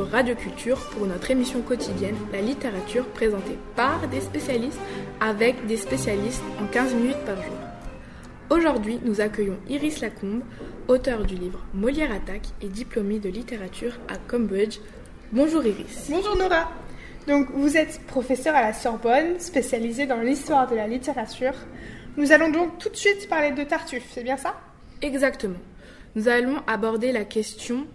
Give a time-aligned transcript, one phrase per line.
[0.00, 4.80] sur Radio Culture pour notre émission quotidienne La littérature présentée par des spécialistes
[5.20, 7.52] avec des spécialistes en 15 minutes par jour.
[8.48, 10.40] Aujourd'hui, nous accueillons Iris Lacombe,
[10.88, 14.78] auteure du livre Molière attaque et diplômée de littérature à Cambridge.
[15.32, 16.06] Bonjour Iris.
[16.08, 16.70] Bonjour Nora.
[17.28, 21.54] Donc vous êtes professeur à la Sorbonne, spécialisée dans l'histoire de la littérature.
[22.16, 24.58] Nous allons donc tout de suite parler de Tartuffe, c'est bien ça?
[25.02, 25.58] Exactement.
[26.14, 27.86] Nous allons aborder la question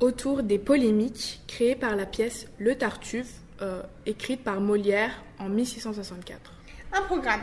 [0.00, 6.52] autour des polémiques créées par la pièce Le Tartuffe, euh, écrite par Molière en 1664.
[6.92, 7.40] Un programme.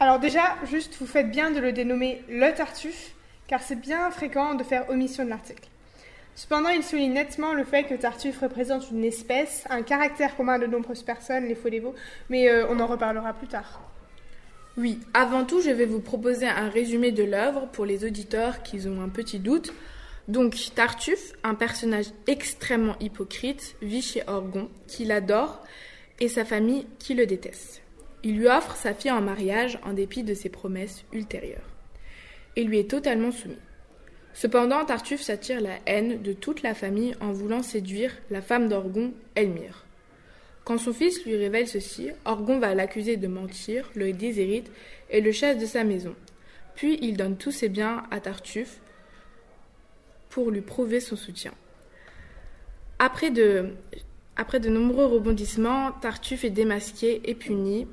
[0.00, 3.12] Alors déjà, juste, vous faites bien de le dénommer Le Tartuffe,
[3.46, 5.68] car c'est bien fréquent de faire omission de l'article.
[6.34, 10.66] Cependant, il souligne nettement le fait que Tartuffe représente une espèce, un caractère commun de
[10.66, 11.96] nombreuses personnes, les faux dévots,
[12.28, 13.80] mais euh, on en reparlera plus tard.
[14.76, 18.86] Oui, avant tout, je vais vous proposer un résumé de l'œuvre pour les auditeurs qui
[18.86, 19.72] ont un petit doute.
[20.28, 25.64] Donc, Tartuffe, un personnage extrêmement hypocrite, vit chez Orgon, qui l'adore,
[26.20, 27.80] et sa famille qui le déteste.
[28.22, 31.70] Il lui offre sa fille en mariage en dépit de ses promesses ultérieures,
[32.56, 33.56] et lui est totalement soumis.
[34.34, 39.14] Cependant, Tartuffe s'attire la haine de toute la famille en voulant séduire la femme d'Orgon,
[39.34, 39.86] Elmire.
[40.64, 44.70] Quand son fils lui révèle ceci, Orgon va l'accuser de mentir, le déshérite
[45.08, 46.14] et le chasse de sa maison.
[46.74, 48.78] Puis il donne tous ses biens à Tartuffe
[50.38, 51.50] pour lui prouver son soutien.
[53.00, 53.74] Après de,
[54.68, 57.88] nombreux rebondissements, Tartuffe est démasqué et puni.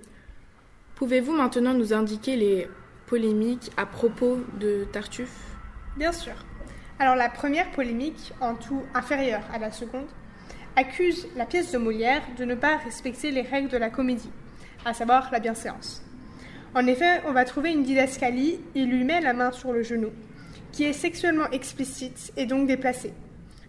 [0.94, 2.68] Pouvez-vous maintenant nous indiquer les
[3.08, 5.56] polémiques à propos de Tartuffe?
[5.98, 6.34] Bien sûr.
[7.00, 10.06] Alors la première polémique, en tout inférieure à la seconde,
[10.76, 14.30] accuse la pièce de Molière de ne pas respecter les règles de la comédie,
[14.86, 16.04] à savoir la bienséance.
[16.76, 20.12] En effet, on va trouver une didascalie, il lui met la main sur le genou,
[20.76, 23.14] qui est sexuellement explicite et donc déplacée.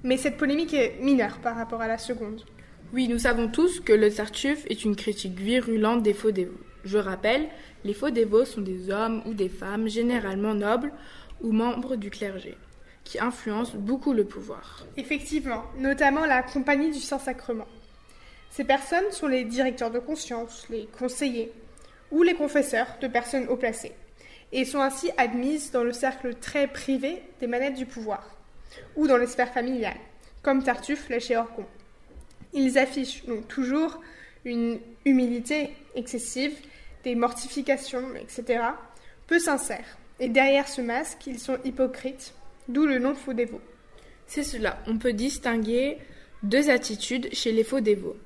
[0.02, 2.42] Mais cette polémique est mineure par rapport à la seconde.
[2.92, 6.58] Oui, nous savons tous que le Tartuffe est une critique virulente des faux dévots.
[6.84, 7.46] Je rappelle,
[7.84, 10.92] les faux dévots sont des hommes ou des femmes généralement nobles
[11.40, 12.56] ou membres du clergé
[13.04, 14.84] qui influencent beaucoup le pouvoir.
[14.96, 17.68] Effectivement, notamment la Compagnie du Saint-Sacrement.
[18.50, 21.52] Ces personnes sont les directeurs de conscience, les conseillers
[22.10, 23.94] ou les confesseurs de personnes haut placées
[24.56, 28.34] et sont ainsi admises dans le cercle très privé des manettes du pouvoir
[28.96, 30.00] ou dans les sphères familiales,
[30.42, 31.66] comme Tartuffe l'a chez Orgon.
[32.54, 34.00] Ils affichent donc toujours
[34.46, 36.54] une humilité excessive,
[37.04, 38.64] des mortifications, etc.,
[39.26, 39.98] peu sincères.
[40.20, 42.32] Et derrière ce masque, ils sont hypocrites,
[42.68, 43.60] d'où le nom faux dévot.
[44.26, 45.98] C'est cela, on peut distinguer
[46.42, 48.16] deux attitudes chez les faux dévots.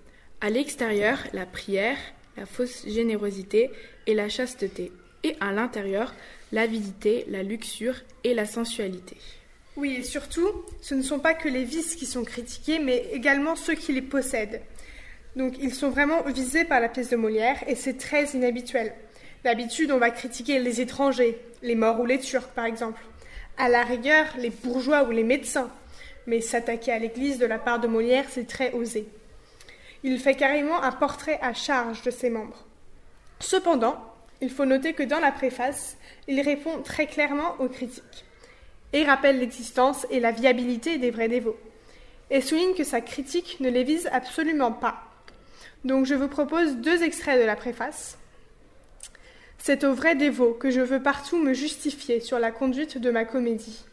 [0.41, 1.99] À l'extérieur, la prière,
[2.37, 3.71] la fausse générosité
[4.07, 4.93] et la chasteté.
[5.23, 6.15] Et à l'intérieur,
[6.53, 9.17] l'avidité, la luxure et la sensualité.
[9.77, 10.51] Oui, et surtout,
[10.81, 14.03] ce ne sont pas que les vices qui sont critiqués, mais également ceux qui les
[14.03, 14.63] possèdent.
[15.37, 18.93] Donc ils sont vraiment visés par la pièce de Molière et c'est très inhabituel.
[19.45, 23.01] D'habitude, on va critiquer les étrangers, les morts ou les Turcs par exemple
[23.61, 25.71] à la rigueur les bourgeois ou les médecins,
[26.27, 29.07] mais s'attaquer à l'Église de la part de Molière, c'est très osé.
[30.03, 32.65] Il fait carrément un portrait à charge de ses membres.
[33.39, 34.03] Cependant,
[34.41, 35.97] il faut noter que dans la préface,
[36.29, 38.25] il répond très clairement aux critiques
[38.93, 41.59] et rappelle l'existence et la viabilité des vrais dévots,
[42.31, 45.05] et souligne que sa critique ne les vise absolument pas.
[45.85, 48.19] Donc je vous propose deux extraits de la préface.
[49.59, 53.25] C'est aux vrais dévots que je veux partout me justifier sur la conduite de ma
[53.25, 53.85] comédie.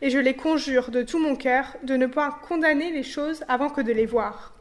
[0.00, 3.68] Et je les conjure de tout mon cœur de ne pas condamner les choses avant
[3.68, 4.54] que de les voir,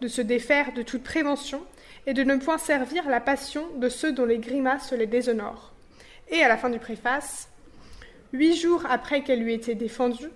[0.00, 1.62] de se défaire de toute prévention
[2.06, 5.72] et de ne point servir la passion de ceux dont les grimaces les déshonorent.
[6.28, 7.48] Et à la fin du préface,
[8.32, 10.30] huit jours après qu'elle eut été défendue,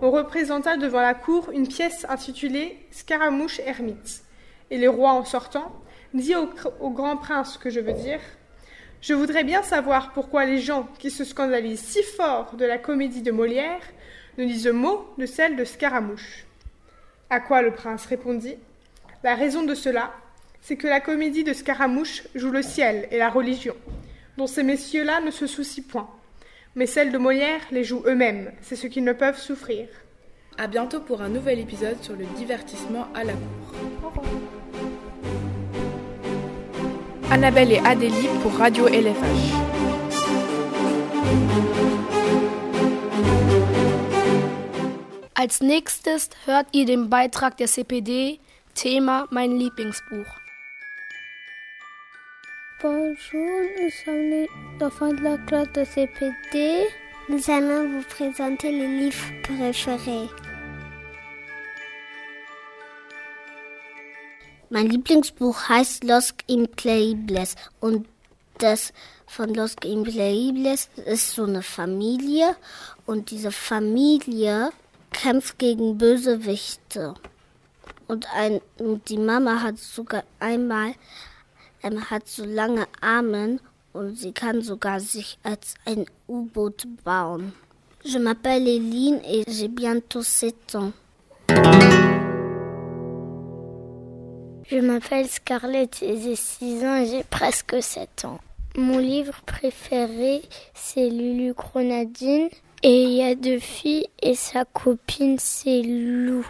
[0.00, 4.22] on représenta devant la cour une pièce intitulée Scaramouche ermite.
[4.70, 5.72] Et le roi, en sortant,
[6.14, 6.48] dit au,
[6.80, 8.20] au grand prince que je veux dire
[9.00, 13.22] je voudrais bien savoir pourquoi les gens qui se scandalisent si fort de la comédie
[13.22, 13.82] de Molière
[14.38, 16.44] ne disent mot de celle de Scaramouche.
[17.30, 18.56] À quoi le prince répondit
[19.22, 20.12] La raison de cela,
[20.66, 23.76] c'est que la comédie de Scaramouche joue le ciel et la religion,
[24.36, 26.10] dont ces messieurs-là ne se soucient point.
[26.74, 29.86] Mais celle de Molière les joue eux-mêmes, c'est ce qu'ils ne peuvent souffrir.
[30.58, 34.24] À bientôt pour un nouvel épisode sur le divertissement à la cour.
[37.30, 39.54] Annabelle et Adélie pour Radio LFH.
[45.36, 48.40] Als nächstes hört ihr den Beitrag der CPD,
[48.74, 50.45] Thema Mein Lieblingsbuch.
[52.82, 54.48] Bonjour, nous sommes les
[54.82, 56.86] enfants de la classe de CPD.
[57.30, 60.28] Nous allons vous présenter les livres préférés.
[64.68, 68.06] Mein Lieblingsbuch heißt Los Increíbles und
[68.58, 68.92] das
[69.26, 72.56] von Los Increíbles ist so eine Familie
[73.06, 74.68] und diese Familie
[75.12, 77.14] kämpft gegen Bösewichte.
[78.06, 80.92] Und, ein, und die Mama hat sogar einmal
[81.86, 83.58] ähm, hat so lange Arme
[83.92, 87.52] und sie kann sogar sich als ein U-Boot bauen.
[88.04, 90.92] Je m'appelle Eline et j'ai bientôt 7 ans.
[94.68, 98.38] Je m'appelle Scarlett et j'ai 6 ans et j'ai presque 7 ans.
[98.76, 100.42] Mon livre préféré,
[100.74, 102.48] c'est Lulu Grenadine.
[102.82, 106.46] Et il y a deux filles et sa copine, c'est Lou.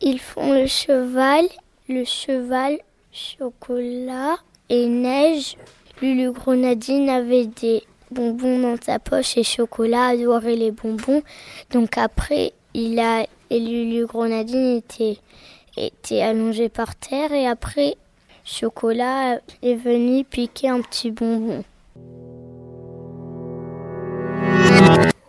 [0.00, 1.46] Ils font le cheval,
[1.88, 2.78] le cheval,
[3.10, 4.36] chocolat
[4.68, 5.56] et neige.
[6.00, 11.22] Lulu Grenadine avait des bonbons dans sa poche et chocolat adorait les bonbons.
[11.70, 15.18] Donc après, il a et Lulu Grenadine était
[15.76, 17.96] était allongé par terre et après
[18.44, 21.64] Chocolat est venu piquer un petit bonbon.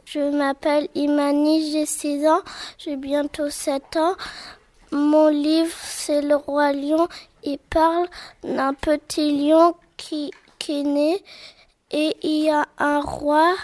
[0.05, 2.41] Je m'appelle Imani, j'ai 6 ans,
[2.77, 4.15] j'ai bientôt 7 ans.
[4.91, 7.07] Mon livre, c'est Le Roi Lion.
[7.43, 8.07] Il parle
[8.43, 11.23] d'un petit lion qui, qui né
[11.91, 13.55] et il y a un roi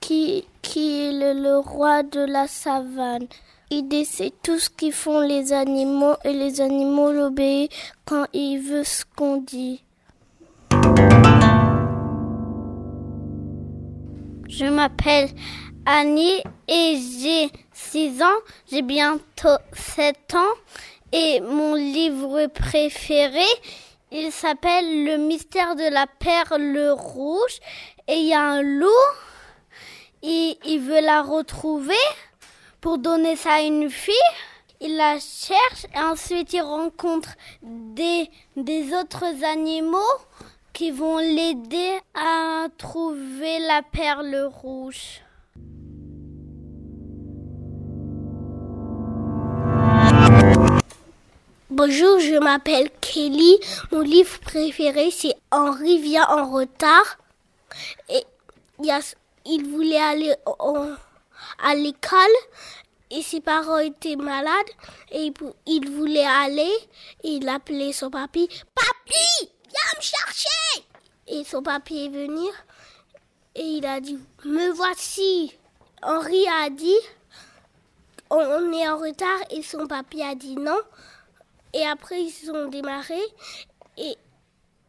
[0.00, 3.26] qui, qui est le, le roi de la savane.
[3.70, 7.70] Il décide tout ce qu'ils font les animaux et les animaux l'obéissent
[8.04, 9.82] quand il veut ce qu'on dit.
[14.48, 15.30] Je m'appelle
[15.86, 18.40] Annie et j'ai 6 ans,
[18.70, 20.54] j'ai bientôt 7 ans
[21.12, 23.44] et mon livre préféré,
[24.10, 27.58] il s'appelle Le mystère de la perle rouge
[28.06, 28.88] et il y a un loup,
[30.22, 31.94] il, veut la retrouver
[32.80, 34.14] pour donner ça à une fille.
[34.80, 37.30] Il la cherche et ensuite il rencontre
[37.62, 39.98] des autres animaux
[40.72, 45.22] qui vont l'aider à trouver la perle rouge.
[51.78, 53.56] Bonjour, je m'appelle Kelly.
[53.92, 57.18] Mon livre préféré, c'est Henri vient en retard.
[58.08, 58.24] Et
[58.80, 60.34] il, voulait aller
[61.62, 62.36] à l'école
[63.12, 64.72] et ses parents étaient malades
[65.12, 65.32] et
[65.66, 66.74] il voulait aller
[67.22, 68.48] et il appelait son papy.
[68.74, 70.84] Papy, viens me chercher
[71.28, 72.48] Et son papy est venu
[73.54, 75.54] et il a dit, me voici.
[76.02, 76.98] Henri a dit,
[78.30, 80.80] on est en retard et son papy a dit non.
[81.74, 83.16] Et après ils sont démarrés
[83.96, 84.16] et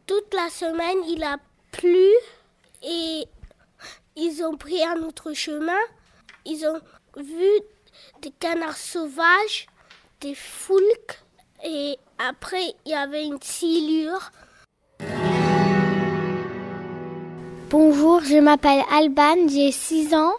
[0.06, 1.38] toute la semaine il a
[1.72, 2.08] plu.
[2.82, 3.24] Et
[4.16, 5.80] ils ont pris un autre chemin.
[6.44, 6.80] Ils ont
[7.16, 7.48] vu
[8.22, 9.66] des canards sauvages,
[10.20, 11.20] des foulques.
[11.64, 14.30] Et après il y avait une silure.
[17.68, 20.32] Bonjour, je m'appelle Alban, j'ai 6 ans.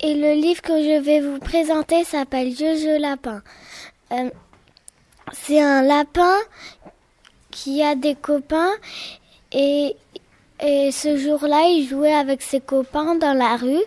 [0.00, 3.42] Et le livre que je vais vous présenter s'appelle Jojo Lapin.
[4.12, 4.30] Euh,
[5.32, 6.36] c'est un lapin
[7.50, 8.72] qui a des copains
[9.52, 9.96] et,
[10.60, 13.82] ce jour-là, il jouait avec ses copains dans la rue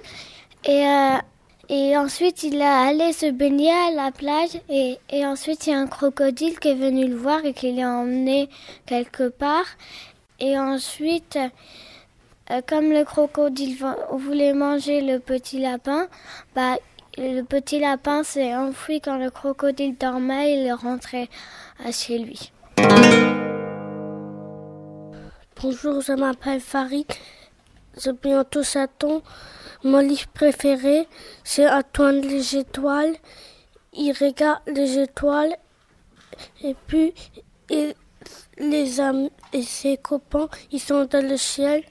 [0.66, 4.60] et, euh, ensuite, il est allé se baigner à la plage.
[4.70, 7.72] Et, et ensuite, il y a un crocodile qui est venu le voir et qui
[7.72, 8.50] l'a emmené
[8.86, 9.66] quelque part.
[10.40, 11.40] Et ensuite,
[12.52, 13.76] euh, comme le crocodile
[14.12, 16.08] voulait manger le petit lapin,
[16.56, 16.78] bah,
[17.18, 21.30] le petit lapin s'est enfui quand le crocodile dormait il est rentré
[21.92, 22.52] chez lui.
[25.62, 27.08] Bonjour, je m'appelle Farid.
[27.98, 29.22] J'ai bientôt 7 ans.
[29.84, 31.08] Mon livre préféré,
[31.44, 33.16] c'est Antoine les étoiles.
[33.94, 35.56] Il regarde les étoiles
[36.62, 37.14] et puis
[38.58, 41.84] les amis et ses copains, ils sont dans le ciel.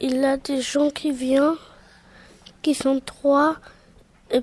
[0.00, 1.56] Il a des gens qui viennent,
[2.62, 3.56] qui sont trois,
[4.30, 4.40] et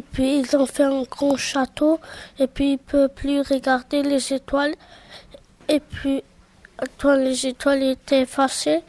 [0.00, 2.00] puis ils ont fait un grand château,
[2.38, 4.74] et puis il peut plus regarder les étoiles.
[5.68, 6.22] Et puis
[6.82, 8.82] Antoine les étoiles était effacé.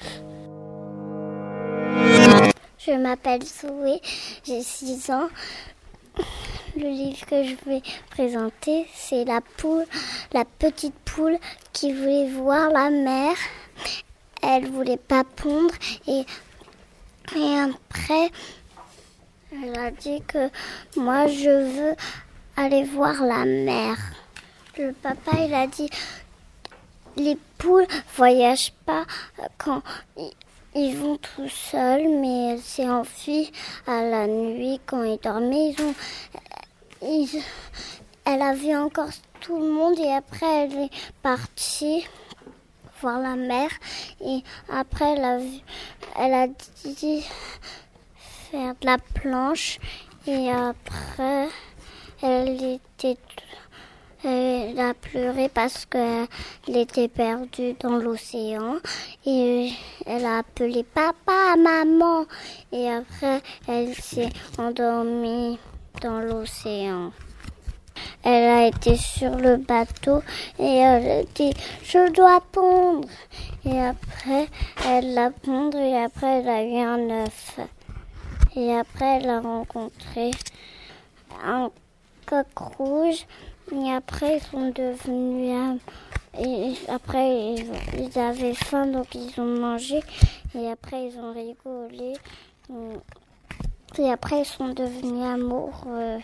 [2.77, 4.01] Je m'appelle Zoé,
[4.43, 5.27] j'ai 6 ans.
[6.77, 9.85] Le livre que je vais présenter, c'est la poule,
[10.33, 11.37] la petite poule
[11.73, 13.35] qui voulait voir la mer.
[14.43, 15.73] Elle voulait pas pondre
[16.07, 16.25] et,
[17.35, 18.29] et après,
[19.63, 20.49] elle a dit que
[20.97, 21.95] moi je veux
[22.57, 23.97] aller voir la mer.
[24.77, 25.89] Le papa il a dit
[27.17, 29.05] les poules voyagent pas
[29.57, 29.81] quand
[30.75, 33.51] ils vont tout seuls, mais elle s'est enfuie
[33.87, 35.75] à la nuit quand ils dormaient.
[38.25, 39.09] Elle a vu encore
[39.39, 42.05] tout le monde et après elle est partie
[43.01, 43.69] voir la mer
[44.21, 45.15] et après
[46.17, 47.25] elle a dit
[48.55, 49.79] de la planche
[50.27, 51.49] et après
[52.21, 53.17] elle était
[54.23, 56.27] elle a pleuré parce qu'elle
[56.67, 58.77] était perdue dans l'océan
[59.25, 59.69] et
[60.05, 62.25] elle a appelé papa, maman
[62.71, 65.59] et après elle s'est endormie
[66.01, 67.11] dans l'océan.
[68.23, 70.23] Elle a été sur le bateau
[70.57, 73.07] et elle a dit je dois pondre.
[73.65, 74.47] Et après
[74.87, 77.59] elle a pondre et après elle a eu un œuf.
[78.55, 80.31] Et après elle a rencontré
[81.43, 81.69] un
[82.25, 82.47] coq
[82.77, 83.25] rouge.
[83.71, 85.79] Et après ils sont devenus
[86.37, 90.01] et après ils, avaient faim donc ils ont mangé
[90.53, 92.13] et après ils ont rigolé.
[93.97, 96.19] Et après ils sont devenus amoureux.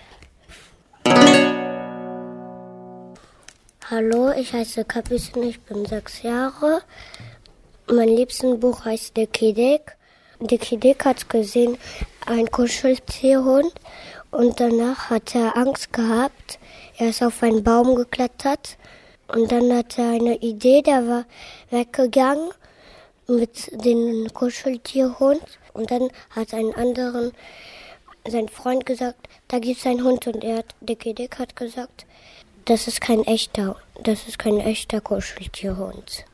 [3.90, 6.82] Hallo, ich heiße Kapissen, ich bin sechs Jahre.
[7.92, 9.98] Mein liebsten Buch heißt Der Kidek.
[10.40, 11.78] Der Kidek hat gesehen,
[12.26, 13.74] ein Kuscheltierhund
[14.32, 16.60] und danach hat er Angst gehabt.
[16.98, 18.78] Er ist auf einen Baum geklettert
[19.28, 21.26] und dann hat er eine Idee, der war
[21.70, 22.50] weggegangen
[23.28, 25.42] mit dem Kuscheltierhund
[25.74, 27.32] und dann hat ein anderen
[28.28, 32.06] sein Freund gesagt, da gibt es einen Hund und er hat, der Kidek hat gesagt,
[32.66, 36.26] das ist kein echter, das ist kein echter Kuscheltierhund.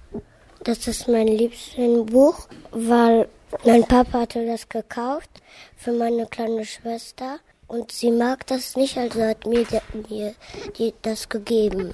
[0.63, 3.29] Das ist mein liebstes Buch, weil
[3.66, 5.30] mein Papa hatte das gekauft
[5.76, 9.66] für meine kleine Schwester und sie mag das nicht, also hat mir,
[10.10, 10.34] mir
[10.78, 11.94] die, das gegeben.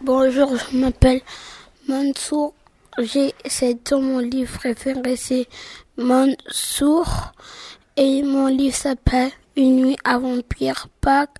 [0.00, 1.22] Bonjour, je m'appelle
[1.86, 2.54] Mansour.
[2.98, 4.00] J'ai 7 ans.
[4.00, 5.46] Mon livre préféré c'est
[5.96, 7.32] Mansour
[7.96, 11.36] et mon livre s'appelle Une nuit avant Pierre Pâques.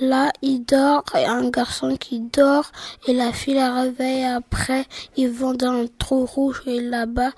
[0.00, 2.72] Là, il dort, a un garçon qui dort
[3.06, 4.24] et la fille la réveille.
[4.24, 4.86] Après,
[5.18, 7.32] ils vont dans un trou rouge et là-bas,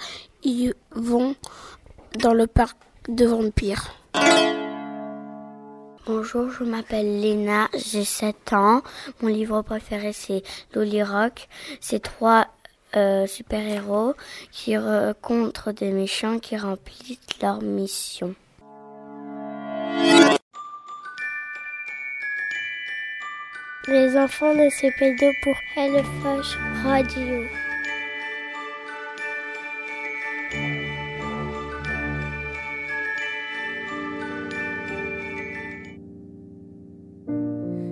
[0.44, 1.34] ils vont
[2.20, 2.76] dans le parc
[3.08, 3.92] de vampires.
[6.06, 8.82] Bonjour, je m'appelle Léna, j'ai 7 ans.
[9.22, 10.44] Mon livre préféré c'est
[10.75, 11.49] Loli Rock.
[11.80, 12.46] C'est trois
[12.94, 14.14] euh, super-héros
[14.52, 18.37] qui rencontrent des méchants qui remplissent leur mission.
[23.90, 27.42] Les enfants de CP2 pour Hellefoche Radio.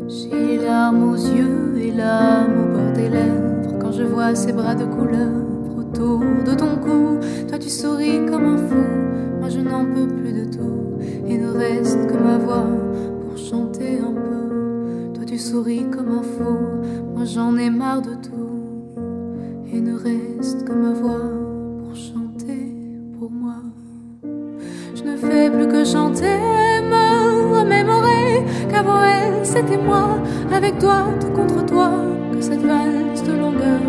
[0.07, 4.53] J'ai les larmes aux yeux et l'âme au bord des lèvres quand je vois ces
[4.53, 5.33] bras de couleur
[5.77, 7.19] autour de ton cou.
[7.49, 11.01] Toi tu souris comme un fou, moi je n'en peux plus de tout.
[11.27, 12.69] Il ne reste que ma voix
[13.21, 14.38] pour chanter un peu.
[15.39, 16.59] Souris comme un fou,
[17.15, 18.95] moi j'en ai marre de tout.
[19.73, 21.31] Il ne reste que ma voix
[21.79, 22.75] pour chanter
[23.19, 23.57] pour moi.
[24.95, 26.39] Je ne fais plus que chanter,
[26.83, 28.99] me remémorer qu'avant
[29.45, 30.19] c'était moi,
[30.53, 31.91] avec toi, tout contre toi,
[32.33, 33.81] que cette valse longueur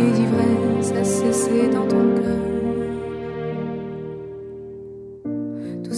[0.00, 2.39] et d'ivresse a cessé dans ton cœur.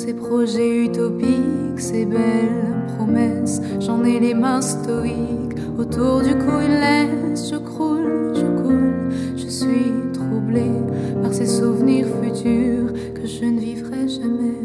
[0.05, 6.71] Ces projets utopiques, ces belles promesses, j'en ai les mains stoïques, autour du cou il
[6.71, 10.81] laisse, je croule, je coule, je suis troublée
[11.23, 14.59] par ces souvenirs futurs que je ne vivrai jamais,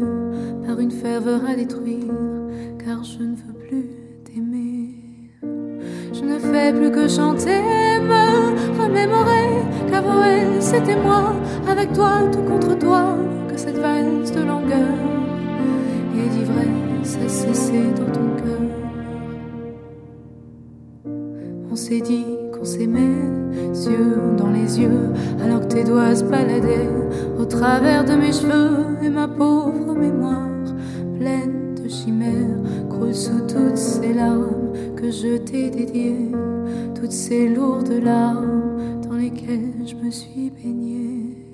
[0.66, 2.14] par une ferveur à détruire,
[2.84, 3.90] car je ne veux plus
[4.24, 4.96] t'aimer.
[6.14, 7.60] Je ne fais plus que chanter,
[8.00, 9.62] me remémorer
[10.24, 11.32] elle c'était moi,
[11.68, 13.16] avec toi, tout contre toi,
[13.48, 15.17] que cette valse de longueur
[16.18, 18.60] et d'ivresse a cessé dans ton cœur.
[21.70, 23.28] On s'est dit qu'on s'aimait,
[23.86, 26.90] yeux dans les yeux, alors que tes doigts se baladaient
[27.38, 30.48] au travers de mes cheveux et ma pauvre mémoire
[31.18, 36.32] pleine de chimères croule sous toutes ces larmes que je t'ai dédiées,
[36.94, 41.47] toutes ces lourdes larmes dans lesquelles je me suis baignée.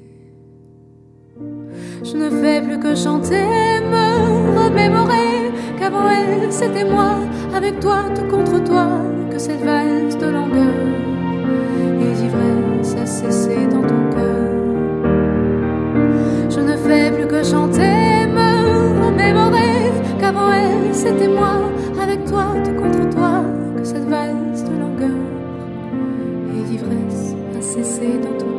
[2.03, 3.45] Je ne fais plus que chanter,
[3.91, 7.19] me remémorer qu'avant elle c'était moi,
[7.55, 8.87] avec toi, tout contre toi,
[9.31, 10.75] que cette valse de longueur
[12.01, 14.51] et d'ivresse a cessé dans ton cœur.
[16.51, 21.71] Je ne fais plus que chanter, me remémorer qu'avant elle c'était moi,
[22.03, 23.45] avec toi, tout contre toi,
[23.77, 25.21] que cette valse de longueur
[26.57, 28.54] et d'ivresse a cessé dans ton cœur.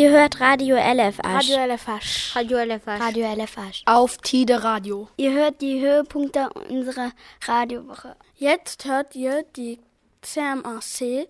[0.00, 1.20] Ihr hört Radio LFH.
[1.26, 2.34] Radio LFH.
[2.34, 3.00] Radio LFH.
[3.00, 3.82] Radio LFH.
[3.84, 5.08] Auf Tide Radio.
[5.18, 7.10] Ihr hört die Höhepunkte unserer
[7.46, 8.16] Radiowoche.
[8.34, 9.78] Jetzt hört ihr die
[10.22, 11.28] CMAC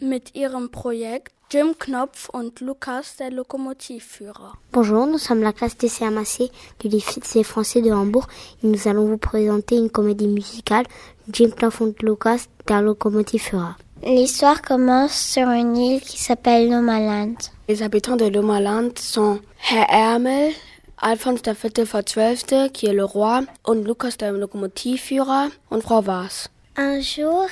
[0.00, 4.54] mit ihrem Projekt Jim Knopf und Lukas, der Lokomotivführer.
[4.72, 8.26] Bonjour, nous sommes la classe des CMAC du lycée français de Hambourg
[8.60, 10.86] et nous allons vous présenter une comédie musicale
[11.32, 13.76] Jim Knopf und Lukas, der Lokomotivführer.
[14.04, 17.34] L'histoire commence sur une île qui s'appelle Lomaland.
[17.68, 19.40] Les habitants de Lomaland sont
[19.70, 20.52] Herr Ärmel,
[20.98, 26.48] Alphonse Zwölfte, qui est le roi, und Lukas der Lokomotivführer und Frau Vaz.
[26.76, 27.48] Un jour,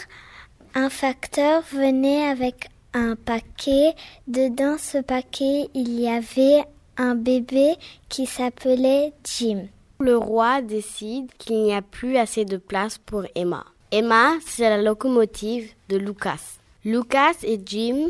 [0.74, 3.94] un facteur venait avec un paquet.
[4.28, 6.64] Dedans ce paquet, il y avait
[6.96, 7.74] un bébé
[8.08, 9.66] qui s'appelait Jim.
[9.98, 13.64] Le roi décide qu'il n'y a plus assez de place pour Emma.
[13.98, 16.58] Emma, c'est la locomotive de Lucas.
[16.84, 18.08] Lucas et Jim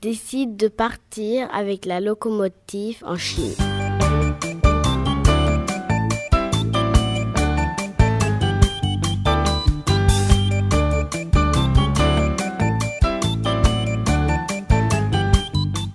[0.00, 3.52] décident de partir avec la locomotive en Chine.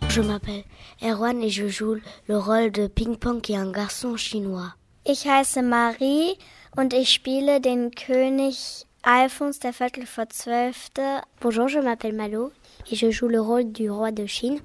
[0.08, 0.64] Je m'appelle
[1.02, 1.96] Erwan et je joue
[2.28, 4.76] le rôle de Ping-Pong qui est un garçon chinois.
[5.04, 6.38] Ich heiße Marie
[6.78, 11.02] und ich spiele den König Alphonse vor Zwölfte.
[11.42, 12.52] Bonjour, je m'appelle Malo
[12.92, 14.60] et je joue le rôle du roi de Chine,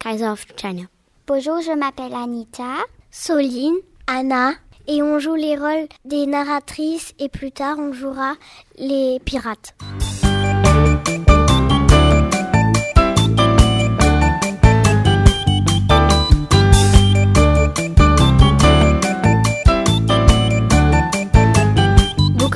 [0.00, 0.82] Kaiser of China.
[1.26, 2.84] Bonjour, je m'appelle Anita.
[3.10, 4.52] Soline, Anna.
[4.86, 8.34] et on joue les rôles des narratrices et plus tard on jouera
[8.76, 9.74] les pirates.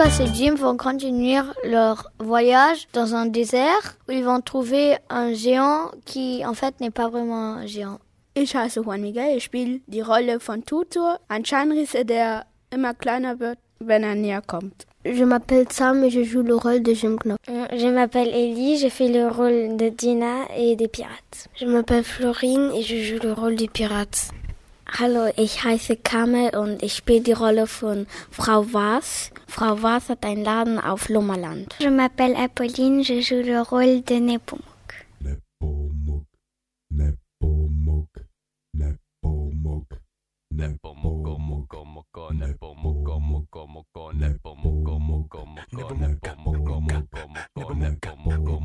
[0.03, 5.33] Lucas et Jim vont continuer leur voyage dans un désert où ils vont trouver un
[5.33, 8.01] géant qui en fait n'est pas vraiment un géant.
[8.35, 13.39] Ich heiße Juan Miguel, ich spiele die Rolle von Tutor, ein Scheinrisse, der immer kleiner
[13.39, 14.87] wird, wenn er näher kommt.
[15.05, 17.39] Je m'appelle Sam et je joue le rôle de Jim Knopf.
[17.47, 21.49] Je m'appelle Ellie, je fais le rôle de Dina et des pirates.
[21.61, 24.33] Je m'appelle Florine et je joue le rôle des pirates.
[24.99, 29.31] Hallo, ich heiße Kamel und ich spiele die Rolle von Frau Vaz.
[29.53, 31.77] Frau Vaz hat einen Laden auf Lommerland.
[31.79, 34.65] Je m'appelle Apolline, je joue le rôle de Nepomuk.
[35.21, 36.25] Nepomuk,
[36.91, 38.09] Nepomuk,
[38.63, 39.29] Nepomuk,
[44.15, 44.73] Nepomuk,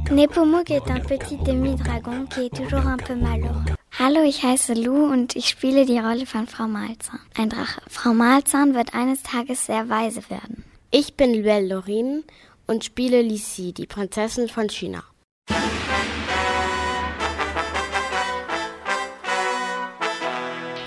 [0.10, 3.65] Nepomuk est un petit demi-dragon qui est toujours un peu malheureux.
[4.00, 7.82] Hallo, ich heiße Lou und ich spiele die Rolle von Frau Malzahn, ein Drache.
[7.89, 10.63] Frau Malzahn wird eines Tages sehr weise werden.
[10.89, 12.23] Ich bin Belle Lorin
[12.65, 15.04] und spiele Lisi, die Prinzessin von China.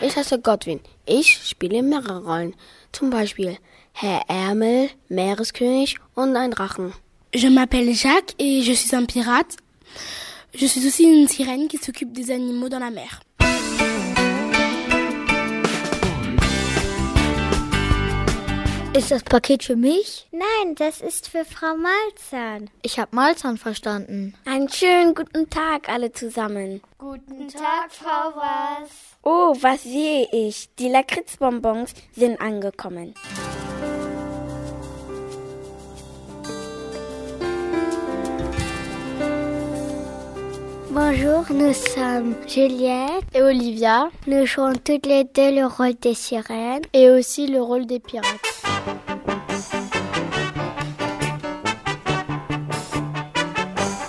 [0.00, 0.80] Ich heiße Godwin.
[1.04, 2.54] Ich spiele mehrere Rollen.
[2.92, 3.58] Zum Beispiel
[3.92, 6.94] Herr Ärmel, Meereskönig und ein Drachen.
[7.34, 9.56] Je m'appelle Jacques et je suis un pirate.
[10.54, 13.20] Je suis aussi une sirène qui s'occupe des animaux dans la mer.
[18.92, 20.26] Ist das Paket für mich?
[20.32, 22.70] Nein, das ist für Frau Malzahn.
[22.82, 24.34] Ich habe Malzahn verstanden.
[24.44, 26.82] Einen schönen guten Tag alle zusammen.
[26.98, 28.90] Guten Tag, Frau Was.
[29.22, 30.74] Oh, was sehe ich?
[30.80, 33.14] Die Lakritzbonbons sind angekommen.
[40.92, 44.08] Bonjour, nous sommes Juliette et Olivia.
[44.26, 48.26] Nous jouons toutes les deux le rôle des sirènes et aussi le rôle des pirates.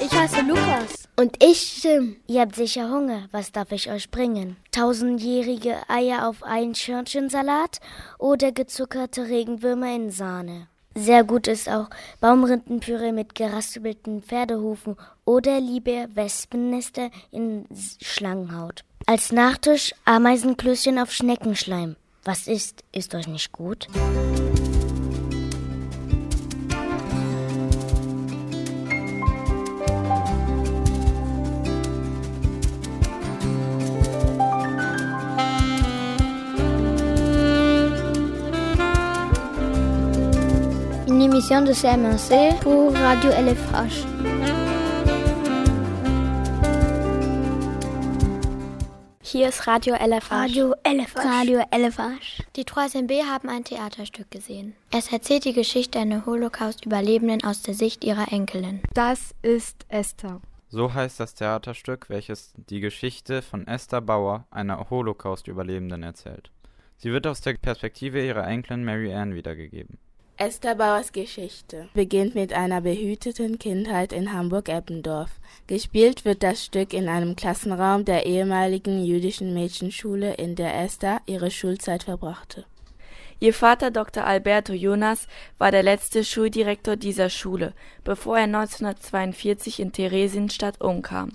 [0.01, 1.07] Ich heiße Lukas.
[1.19, 2.15] Und ich Jim.
[2.25, 3.27] Ihr habt sicher Hunger.
[3.31, 4.57] Was darf ich euch bringen?
[4.71, 7.77] Tausendjährige Eier auf einen Schörnchensalat
[8.17, 10.70] oder gezuckerte Regenwürmer in Sahne?
[10.93, 17.65] Sehr gut ist auch Baumrindenpüree mit geraspelten Pferdehufen oder liebe Wespennester in
[18.01, 18.83] Schlangenhaut.
[19.05, 21.95] Als Nachtisch Ameisenklößchen auf Schneckenschleim.
[22.23, 22.83] Was ist?
[22.91, 23.87] Ist euch nicht gut?
[41.41, 44.05] Émission de CMNC pour Radio LFH.
[49.23, 50.31] Hier ist Radio LFH.
[50.31, 51.17] Radio LFH.
[51.17, 52.43] Radio LFH.
[52.55, 54.75] Die 3SMB haben ein Theaterstück gesehen.
[54.91, 58.81] Es erzählt die Geschichte einer Holocaust-Überlebenden aus der Sicht ihrer Enkelin.
[58.93, 60.41] Das ist Esther.
[60.69, 66.51] So heißt das Theaterstück, welches die Geschichte von Esther Bauer, einer Holocaust-Überlebenden, erzählt.
[66.97, 69.97] Sie wird aus der Perspektive ihrer Enkelin Mary Ann wiedergegeben.
[70.43, 75.29] Esther Bauers Geschichte beginnt mit einer behüteten Kindheit in Hamburg-Eppendorf.
[75.67, 81.51] Gespielt wird das Stück in einem Klassenraum der ehemaligen jüdischen Mädchenschule, in der Esther ihre
[81.51, 82.65] Schulzeit verbrachte.
[83.39, 84.25] Ihr Vater Dr.
[84.25, 85.27] Alberto Jonas
[85.59, 87.73] war der letzte Schuldirektor dieser Schule,
[88.03, 91.33] bevor er 1942 in Theresienstadt umkam.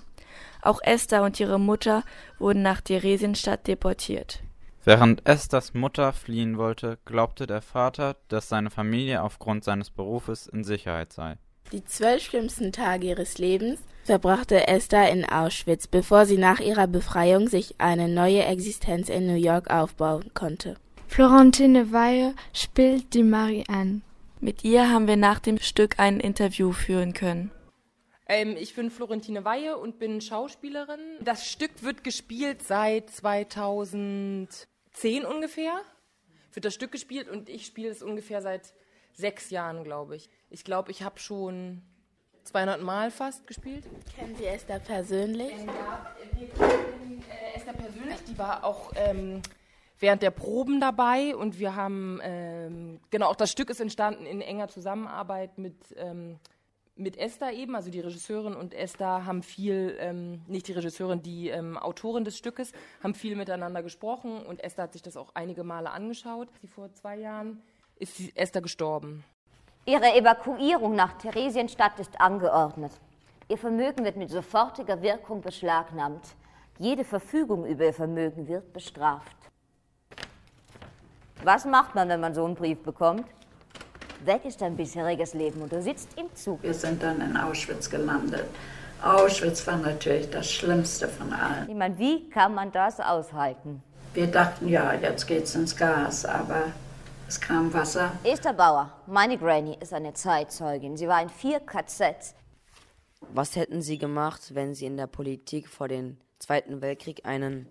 [0.61, 2.03] Auch Esther und ihre Mutter
[2.39, 4.41] wurden nach Theresienstadt deportiert.
[4.87, 10.63] Während Esthers Mutter fliehen wollte, glaubte der Vater, dass seine Familie aufgrund seines Berufes in
[10.63, 11.35] Sicherheit sei.
[11.73, 17.49] Die zwölf schlimmsten Tage ihres Lebens verbrachte Esther in Auschwitz, bevor sie nach ihrer Befreiung
[17.49, 20.77] sich eine neue Existenz in New York aufbauen konnte.
[21.09, 23.99] Florentine Weihe spielt die Marianne.
[24.39, 27.51] Mit ihr haben wir nach dem Stück ein Interview führen können.
[28.29, 31.01] Ähm, ich bin Florentine Weihe und bin Schauspielerin.
[31.19, 35.81] Das Stück wird gespielt seit 2000 zehn ungefähr
[36.53, 38.73] wird das Stück gespielt und ich spiele es ungefähr seit
[39.13, 40.29] sechs Jahren, glaube ich.
[40.49, 41.83] Ich glaube, ich habe schon
[42.45, 43.85] 200 Mal fast gespielt.
[44.15, 45.51] Kennen Sie Esther persönlich?
[45.51, 48.17] Ähm, ja, wir kennen äh, Esther persönlich.
[48.27, 49.41] Die war auch ähm,
[49.99, 54.41] während der Proben dabei und wir haben, ähm, genau, auch das Stück ist entstanden in
[54.41, 56.39] enger Zusammenarbeit mit ähm,
[56.97, 61.49] mit Esther eben, also die Regisseurin und Esther haben viel, ähm, nicht die Regisseurin, die
[61.49, 62.71] ähm, Autorin des Stückes,
[63.03, 66.49] haben viel miteinander gesprochen und Esther hat sich das auch einige Male angeschaut.
[66.61, 67.61] Sie vor zwei Jahren
[67.97, 69.23] ist Esther gestorben.
[69.85, 72.91] Ihre Evakuierung nach Theresienstadt ist angeordnet.
[73.49, 76.35] Ihr Vermögen wird mit sofortiger Wirkung beschlagnahmt.
[76.79, 79.37] Jede Verfügung über ihr Vermögen wird bestraft.
[81.43, 83.25] Was macht man, wenn man so einen Brief bekommt?
[84.25, 86.63] Weg ist dein bisheriges Leben und du sitzt im Zug.
[86.63, 88.45] Wir sind dann in Auschwitz gelandet.
[89.01, 91.69] Auschwitz war natürlich das Schlimmste von allen.
[91.69, 93.83] Ich meine, wie kann man das aushalten?
[94.13, 96.71] Wir dachten, ja, jetzt geht's ins Gas, aber
[97.27, 98.11] es kam Wasser.
[98.23, 100.97] Esther Bauer, meine Granny, ist eine Zeitzeugin.
[100.97, 102.33] Sie war in vier KZs.
[103.33, 107.67] Was hätten Sie gemacht, wenn Sie in der Politik vor dem Zweiten Weltkrieg einen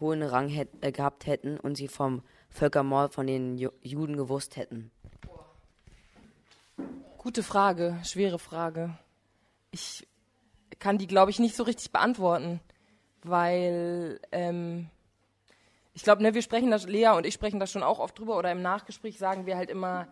[0.00, 4.56] hohen Rang hätt, äh, gehabt hätten und Sie vom Völkermord von den Ju Juden gewusst
[4.56, 4.90] hätten?
[7.22, 8.98] Gute Frage, schwere Frage.
[9.70, 10.08] Ich
[10.80, 12.58] kann die, glaube ich, nicht so richtig beantworten,
[13.22, 14.90] weil ähm,
[15.94, 18.36] ich glaube, ne, wir sprechen das, Lea und ich sprechen da schon auch oft drüber
[18.36, 20.08] oder im Nachgespräch sagen wir halt immer,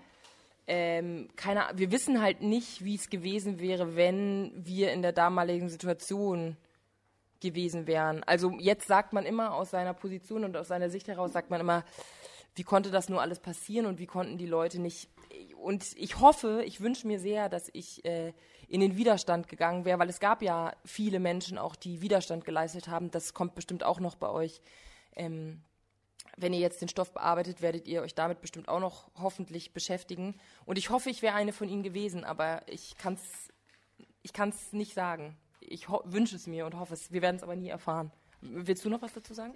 [0.68, 5.68] ähm, keine, wir wissen halt nicht, wie es gewesen wäre, wenn wir in der damaligen
[5.68, 6.56] Situation
[7.40, 8.22] gewesen wären.
[8.22, 11.60] Also jetzt sagt man immer aus seiner Position und aus seiner Sicht heraus sagt man
[11.60, 11.84] immer,
[12.54, 15.08] wie konnte das nur alles passieren und wie konnten die Leute nicht
[15.56, 18.32] und ich hoffe, ich wünsche mir sehr, dass ich äh,
[18.68, 22.88] in den Widerstand gegangen wäre, weil es gab ja viele Menschen auch, die Widerstand geleistet
[22.88, 23.10] haben.
[23.10, 24.60] Das kommt bestimmt auch noch bei euch.
[25.14, 25.62] Ähm,
[26.36, 30.40] wenn ihr jetzt den Stoff bearbeitet, werdet ihr euch damit bestimmt auch noch hoffentlich beschäftigen.
[30.64, 33.50] Und ich hoffe, ich wäre eine von ihnen gewesen, aber ich kann es
[34.22, 35.36] ich kann's nicht sagen.
[35.60, 37.12] Ich wünsche es mir und hoffe es.
[37.12, 38.10] Wir werden es aber nie erfahren.
[38.40, 39.54] Willst du noch was dazu sagen?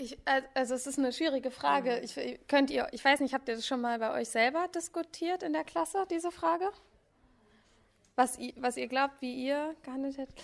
[0.00, 0.18] Ich,
[0.54, 1.98] also es ist eine schwierige Frage.
[2.00, 2.14] Ich,
[2.48, 5.52] könnt ihr, ich weiß nicht, habt ihr das schon mal bei euch selber diskutiert in
[5.52, 6.70] der Klasse, diese Frage?
[8.16, 10.36] Was, was ihr glaubt, wie ihr gehandelt hättet?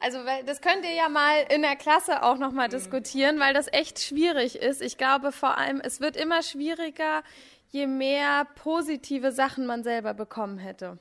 [0.00, 2.72] Also das könnt ihr ja mal in der Klasse auch noch mal mhm.
[2.72, 4.80] diskutieren, weil das echt schwierig ist.
[4.80, 7.22] Ich glaube vor allem, es wird immer schwieriger,
[7.68, 10.98] je mehr positive Sachen man selber bekommen hätte.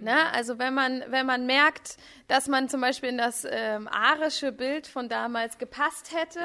[0.00, 0.32] Ne?
[0.32, 1.96] Also wenn man, wenn man merkt,
[2.28, 6.40] dass man zum Beispiel in das ähm, arische Bild von damals gepasst hätte,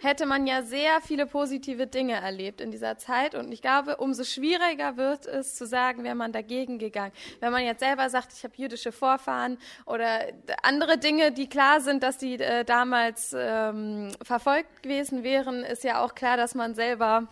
[0.00, 3.34] hätte man ja sehr viele positive Dinge erlebt in dieser Zeit.
[3.34, 7.12] Und ich glaube, umso schwieriger wird es zu sagen, wäre man dagegen gegangen.
[7.40, 10.20] Wenn man jetzt selber sagt, ich habe jüdische Vorfahren oder
[10.62, 16.02] andere Dinge, die klar sind, dass die äh, damals ähm, verfolgt gewesen wären, ist ja
[16.02, 17.28] auch klar, dass man selber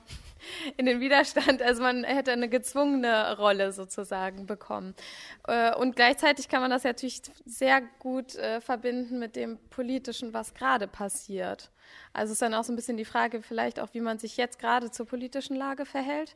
[0.77, 1.63] in den Widerstand.
[1.63, 4.95] Also man hätte eine gezwungene Rolle sozusagen bekommen.
[5.47, 10.55] Äh, und gleichzeitig kann man das natürlich sehr gut äh, verbinden mit dem Politischen, was
[10.55, 11.71] gerade passiert.
[12.13, 14.37] Also es ist dann auch so ein bisschen die Frage vielleicht auch, wie man sich
[14.37, 16.35] jetzt gerade zur politischen Lage verhält.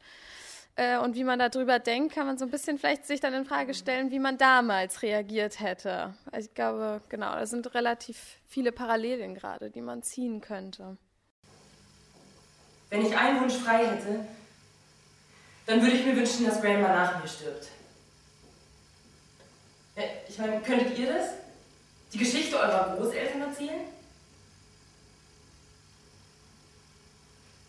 [0.79, 3.45] Äh, und wie man darüber denkt, kann man so ein bisschen vielleicht sich dann in
[3.45, 6.15] Frage stellen, wie man damals reagiert hätte.
[6.31, 10.97] Also ich glaube, genau, da sind relativ viele Parallelien gerade, die man ziehen könnte.
[12.91, 14.27] Wenn ich einen Wunsch frei hätte,
[15.67, 17.69] dann würde ich mir wünschen, dass Grandma nach mir stirbt.
[20.29, 21.31] Ich meine, könntet ihr das?
[22.13, 23.81] Die Geschichte eurer Großeltern erzählen?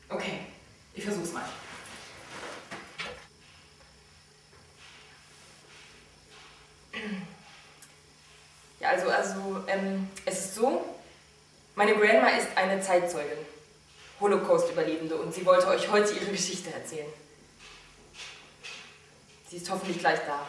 [0.08, 0.40] Okay,
[0.94, 1.44] ich versuch's mal.
[8.80, 10.86] Ja, also, also ähm, es ist so,
[11.76, 13.38] meine Grandma ist eine Zeitzeugin.
[14.20, 17.12] Holocaust-Überlebende, und sie wollte euch heute ihre Geschichte erzählen.
[19.50, 20.46] Sie ist hoffentlich gleich da.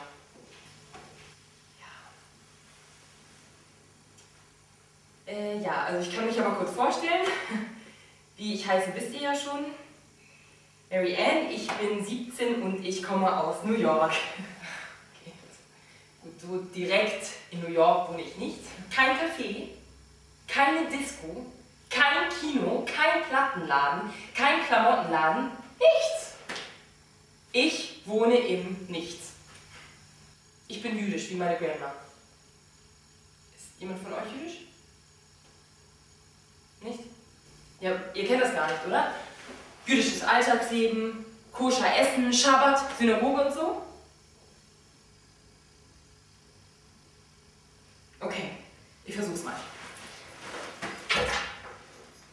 [5.27, 5.33] Ja.
[5.33, 7.27] Äh, ja, also ich kann mich aber kurz vorstellen.
[8.37, 9.67] Wie ich heiße, wisst ihr ja schon.
[10.91, 14.13] Mary Ann, ich bin 17 und ich komme aus New York.
[16.23, 18.59] Gut, so direkt in New York wohne ich nicht.
[18.95, 19.69] Kein Café,
[20.49, 21.47] keine Disco,
[21.91, 26.35] kein Kino, kein Plattenladen, kein Klamottenladen, nichts.
[27.53, 29.31] Ich wohne im Nichts.
[30.69, 31.93] Ich bin jüdisch, wie meine Grandma.
[33.57, 34.59] Ist jemand von euch jüdisch?
[36.83, 37.01] Nicht?
[37.81, 39.13] Ja, ihr kennt das gar nicht, oder?
[39.85, 43.83] Jüdisches Alltagsleben, koscher Essen, Schabbat, Synagoge und so?
[48.21, 48.51] Okay,
[49.05, 49.57] ich versuch's mal.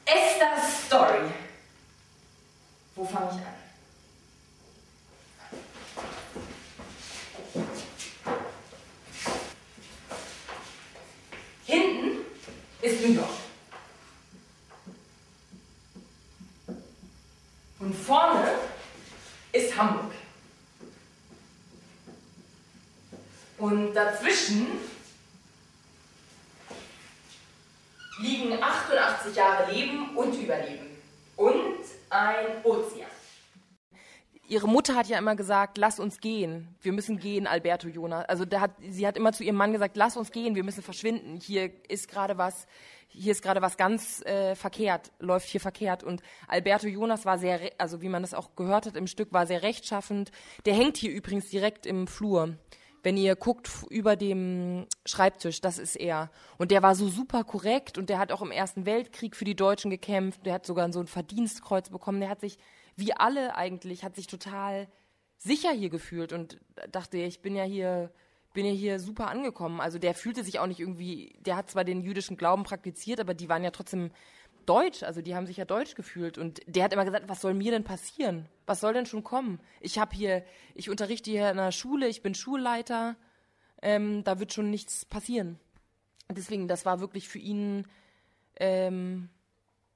[0.08, 1.30] Esther's Story.
[2.96, 3.54] Wo fange ich an?
[11.66, 12.26] Hinten
[12.82, 13.28] ist New York.
[17.80, 18.48] Und vorne
[19.52, 20.14] ist Hamburg.
[23.58, 24.68] Und dazwischen
[28.20, 30.88] liegen 88 Jahre Leben und Überleben
[31.36, 33.08] und ein Ozean.
[34.50, 36.74] Ihre Mutter hat ja immer gesagt, lass uns gehen.
[36.82, 38.24] Wir müssen gehen, Alberto Jonas.
[38.30, 41.38] Also hat, sie hat immer zu ihrem Mann gesagt, lass uns gehen, wir müssen verschwinden.
[41.42, 42.66] Hier ist gerade was,
[43.10, 46.02] hier ist gerade was ganz äh, verkehrt, läuft hier verkehrt.
[46.02, 49.48] Und Alberto Jonas war sehr, also wie man das auch gehört hat im Stück, war
[49.48, 50.32] sehr rechtschaffend.
[50.66, 52.56] Der hängt hier übrigens direkt im Flur.
[53.04, 56.30] Wenn ihr guckt über dem Schreibtisch, das ist er.
[56.58, 59.56] Und der war so super korrekt und der hat auch im Ersten Weltkrieg für die
[59.56, 60.46] Deutschen gekämpft.
[60.46, 62.20] Der hat sogar so ein Verdienstkreuz bekommen.
[62.20, 62.58] Der hat sich,
[62.96, 64.88] wie alle eigentlich, hat sich total
[65.38, 66.60] sicher hier gefühlt und
[66.92, 68.12] dachte, ich bin ja hier,
[68.54, 69.80] bin ja hier super angekommen.
[69.80, 73.34] Also der fühlte sich auch nicht irgendwie, der hat zwar den jüdischen Glauben praktiziert, aber
[73.34, 74.12] die waren ja trotzdem
[74.68, 77.54] deutsch, also die haben sich ja deutsch gefühlt und der hat immer gesagt, was soll
[77.54, 78.48] mir denn passieren?
[78.66, 79.60] Was soll denn schon kommen?
[79.82, 80.44] Ich habe hier,
[80.76, 83.16] ich unterrichte hier in einer Schule, ich bin Schulleiter,
[83.82, 85.60] ähm, da wird schon nichts passieren.
[86.30, 87.88] Deswegen, das war wirklich für ihn,
[88.60, 89.30] ähm,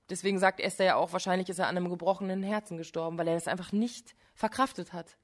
[0.10, 3.36] deswegen sagt Esther ja auch, wahrscheinlich ist er an einem gebrochenen Herzen gestorben, weil er
[3.36, 5.18] das einfach nicht verkraftet hat,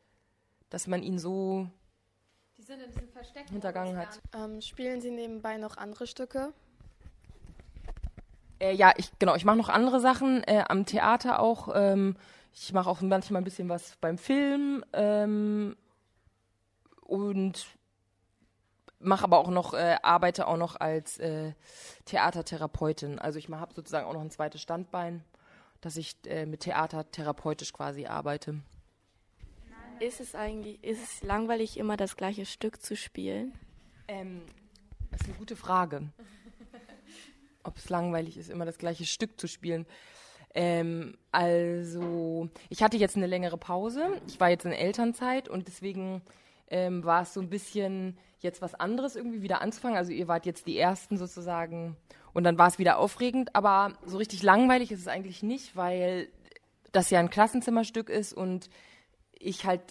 [0.70, 1.70] dass man ihn so
[2.58, 3.50] Die sind in diesem Versteck.
[3.50, 4.20] hintergangen hat.
[4.36, 6.54] Ähm, spielen Sie nebenbei noch andere Stücke?
[8.60, 11.70] Äh, ja, ich genau, ich mache noch andere Sachen äh, am Theater auch.
[11.76, 12.16] Ähm,
[12.54, 15.76] ich mache auch manchmal ein bisschen was beim Film ähm,
[17.02, 17.68] und
[19.00, 21.54] mache aber auch noch äh, arbeite auch noch als äh,
[22.06, 23.20] Theatertherapeutin.
[23.20, 25.24] Also ich habe sozusagen auch noch ein zweites Standbein,
[25.82, 28.62] dass ich äh, mit Theater therapeutisch quasi arbeite.
[30.00, 33.54] Ist es eigentlich, ist es langweilig, immer das gleiche Stück zu spielen?
[34.08, 34.44] Ähm,
[35.12, 36.10] das ist eine gute Frage.
[37.68, 39.86] Ob es langweilig ist, immer das gleiche Stück zu spielen.
[40.56, 44.20] Ähm, also, ich hatte jetzt eine längere Pause.
[44.28, 46.22] Ich war jetzt in Elternzeit und deswegen
[46.70, 49.98] ähm, war es so ein bisschen jetzt was anderes irgendwie wieder anzufangen.
[49.98, 51.98] Also ihr wart jetzt die Ersten sozusagen
[52.34, 53.56] und dann war es wieder aufregend.
[53.56, 56.30] Aber so richtig langweilig ist es eigentlich nicht, weil
[56.92, 58.70] das ja ein Klassenzimmerstück ist und
[59.34, 59.82] ich halt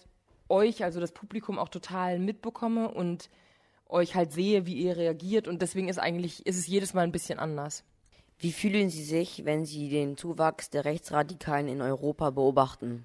[0.49, 3.29] euch, also das Publikum auch total mitbekomme und
[3.89, 7.13] euch halt sehe, wie ihr reagiert und deswegen ist eigentlich, ist es jedes Mal ein
[7.13, 7.85] bisschen anders.
[8.39, 13.05] Wie fühlen Sie sich, wenn Sie den Zuwachs der Rechtsradikalen in Europa beobachten?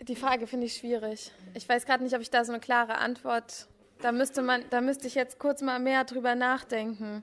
[0.00, 1.32] Die Frage finde ich schwierig.
[1.54, 3.68] Ich weiß gerade nicht, ob ich da so eine klare Antwort.
[4.00, 7.22] Da müsste man, da müsste ich jetzt kurz mal mehr drüber nachdenken.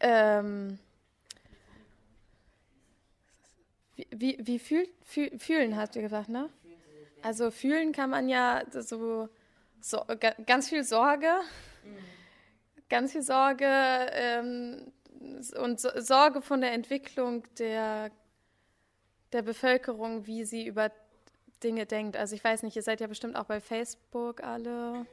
[0.00, 0.78] Ähm,
[3.96, 6.48] wie, wie, wie fühlt, fühl, fühlen, hast du gesagt, ne?
[7.22, 9.28] Also fühlen kann man ja so,
[9.80, 11.30] so ga- ganz viel Sorge,
[12.88, 13.66] ganz viel Sorge
[14.12, 14.92] ähm,
[15.60, 18.10] und so, Sorge von der Entwicklung der,
[19.32, 20.90] der Bevölkerung, wie sie über
[21.62, 22.16] Dinge denkt.
[22.16, 25.06] Also ich weiß nicht, ihr seid ja bestimmt auch bei Facebook alle.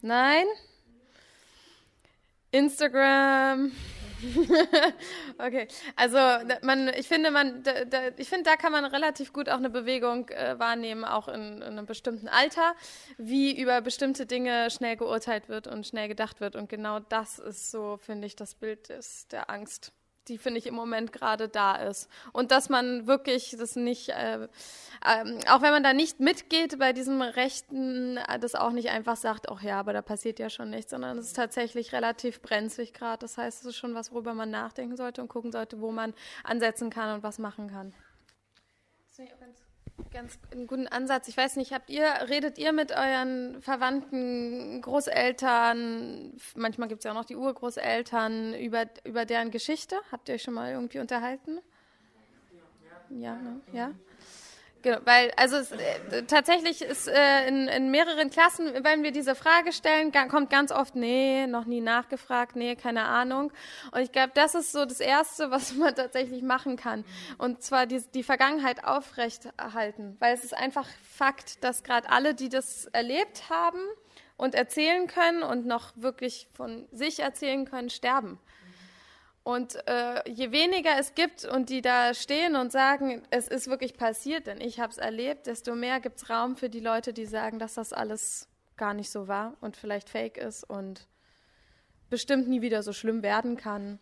[0.00, 0.46] Nein?
[2.52, 3.72] Instagram.
[5.38, 6.18] okay, also
[6.62, 9.70] man, ich finde, man, da, da, ich finde, da kann man relativ gut auch eine
[9.70, 12.74] Bewegung äh, wahrnehmen, auch in, in einem bestimmten Alter,
[13.18, 16.56] wie über bestimmte Dinge schnell geurteilt wird und schnell gedacht wird.
[16.56, 19.92] Und genau das ist so, finde ich, das Bild des, der Angst
[20.28, 22.08] die finde ich im Moment gerade da ist.
[22.32, 26.92] Und dass man wirklich das nicht, äh, äh, auch wenn man da nicht mitgeht bei
[26.92, 30.70] diesem Rechten, äh, das auch nicht einfach sagt, ach ja, aber da passiert ja schon
[30.70, 33.20] nichts, sondern es ist tatsächlich relativ brenzlig gerade.
[33.20, 36.14] Das heißt, es ist schon was, worüber man nachdenken sollte und gucken sollte, wo man
[36.44, 37.92] ansetzen kann und was machen kann.
[39.06, 39.69] Das finde ich auch ganz
[40.12, 41.28] ganz einen guten Ansatz.
[41.28, 47.12] Ich weiß nicht, habt ihr, redet ihr mit euren Verwandten, Großeltern, manchmal gibt es ja
[47.12, 49.96] auch noch die Urgroßeltern, über, über deren Geschichte?
[50.12, 51.58] Habt ihr euch schon mal irgendwie unterhalten?
[53.10, 53.60] Ja, ne?
[53.72, 53.90] ja.
[54.82, 59.34] Genau, weil, also es, äh, tatsächlich ist äh, in, in mehreren Klassen, wenn wir diese
[59.34, 63.52] Frage stellen, kommt ganz oft, nee, noch nie nachgefragt, nee, keine Ahnung.
[63.92, 67.04] Und ich glaube, das ist so das Erste, was man tatsächlich machen kann.
[67.36, 72.48] Und zwar die, die Vergangenheit aufrechterhalten, weil es ist einfach Fakt, dass gerade alle, die
[72.48, 73.80] das erlebt haben
[74.38, 78.38] und erzählen können und noch wirklich von sich erzählen können, sterben.
[79.42, 83.96] Und äh, je weniger es gibt und die da stehen und sagen, es ist wirklich
[83.96, 87.24] passiert, denn ich habe es erlebt, desto mehr gibt es Raum für die Leute, die
[87.24, 91.06] sagen, dass das alles gar nicht so war und vielleicht fake ist und
[92.10, 93.98] bestimmt nie wieder so schlimm werden kann.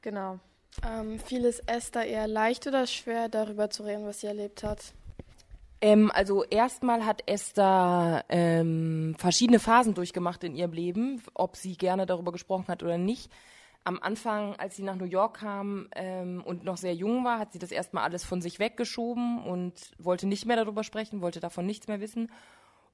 [0.00, 0.38] Genau.
[0.86, 4.94] Ähm, fiel es Esther eher leicht oder schwer, darüber zu reden, was sie erlebt hat?
[5.80, 12.06] Ähm, also erstmal hat Esther ähm, verschiedene Phasen durchgemacht in ihrem Leben, ob sie gerne
[12.06, 13.30] darüber gesprochen hat oder nicht
[13.88, 17.52] am Anfang, als sie nach New York kam ähm, und noch sehr jung war, hat
[17.52, 21.64] sie das erstmal alles von sich weggeschoben und wollte nicht mehr darüber sprechen, wollte davon
[21.64, 22.30] nichts mehr wissen.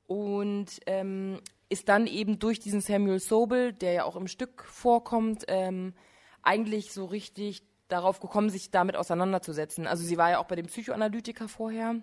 [0.07, 5.45] Und ähm, ist dann eben durch diesen Samuel Sobel, der ja auch im Stück vorkommt,
[5.49, 5.95] ähm,
[6.43, 9.89] eigentlich so richtig darauf gekommen, sich damit auseinanderzusetzen.
[9.89, 11.97] Also sie war ja auch bei dem Psychoanalytiker vorher.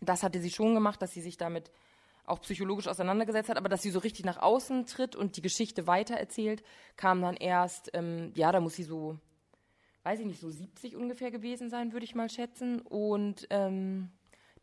[0.00, 1.70] Das hatte sie schon gemacht, dass sie sich damit
[2.28, 5.86] auch psychologisch auseinandergesetzt hat, aber dass sie so richtig nach außen tritt und die Geschichte
[5.86, 6.62] weitererzählt,
[6.96, 9.18] kam dann erst, ähm, ja, da muss sie so,
[10.04, 12.80] weiß ich nicht, so 70 ungefähr gewesen sein, würde ich mal schätzen.
[12.80, 14.10] Und ähm,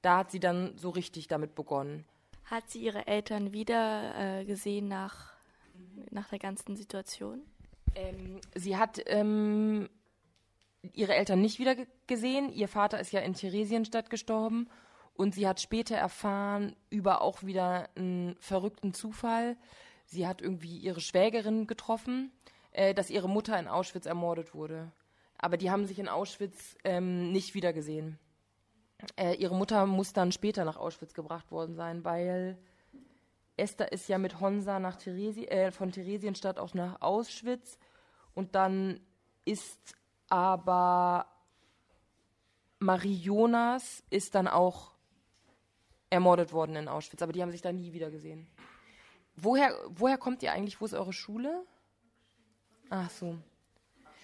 [0.02, 2.06] da hat sie dann so richtig damit begonnen.
[2.46, 5.34] Hat sie ihre Eltern wieder äh, gesehen nach,
[6.12, 7.42] nach der ganzen Situation?
[7.96, 9.90] Ähm, sie hat ähm,
[10.94, 11.76] ihre Eltern nicht wieder
[12.08, 12.52] gesehen.
[12.52, 14.70] Ihr Vater ist ja in Theresienstadt gestorben
[15.16, 19.58] und sie hat später erfahren über auch wieder einen verrückten Zufall.
[20.06, 22.32] Sie hat irgendwie ihre Schwägerin getroffen,
[22.72, 24.92] äh, dass ihre Mutter in Auschwitz ermordet wurde.
[25.38, 28.20] Aber die haben sich in Auschwitz ähm, nicht wiedergesehen.
[29.16, 32.58] Äh, ihre Mutter muss dann später nach Auschwitz gebracht worden sein, weil
[33.58, 37.78] Esther ist ja mit Honsa nach Theresi äh, von Theresienstadt auch nach Auschwitz.
[38.34, 39.00] Und dann
[39.46, 39.96] ist
[40.28, 41.28] aber
[42.80, 44.95] Marie Jonas ist dann auch
[46.10, 48.48] ermordet worden in Auschwitz, aber die haben sich da nie wieder gesehen.
[49.36, 50.80] Woher, woher kommt ihr eigentlich?
[50.80, 51.66] Wo ist eure Schule?
[52.90, 53.38] Ach so.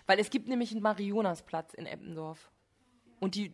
[0.05, 2.49] Weil es gibt nämlich einen Marionasplatz in Eppendorf.
[3.19, 3.53] Und die,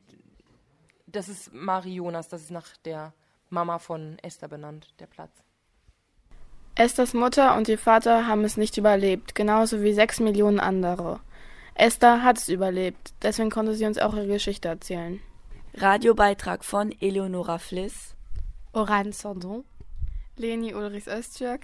[1.08, 3.14] das ist Marionas, das ist nach der
[3.50, 5.44] Mama von Esther benannt, der Platz.
[6.76, 11.22] Esthers Mutter und ihr Vater haben es nicht überlebt, genauso wie sechs Millionen andere.
[11.74, 15.20] Esther hat es überlebt, deswegen konnte sie uns auch ihre Geschichte erzählen.
[15.74, 18.17] Radiobeitrag von Eleonora Fliss
[18.78, 19.64] Oran Sandon,
[20.38, 21.62] Leni Ulrichs Öztürk,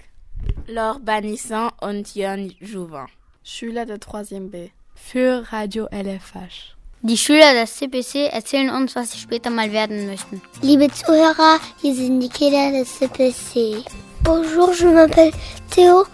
[0.66, 3.06] Laure Bannissan und Jörn Jouvin.
[3.44, 4.40] Schüler der 3.
[4.50, 4.70] B.
[4.96, 6.74] Für Radio LFH.
[7.02, 10.42] Die Schüler des CPC erzählen uns, was sie später mal werden möchten.
[10.60, 13.84] Liebe Zuhörer, hier sind die Kinder des CPC.
[14.24, 15.32] Bonjour, je m'appelle
[15.70, 16.06] Théo.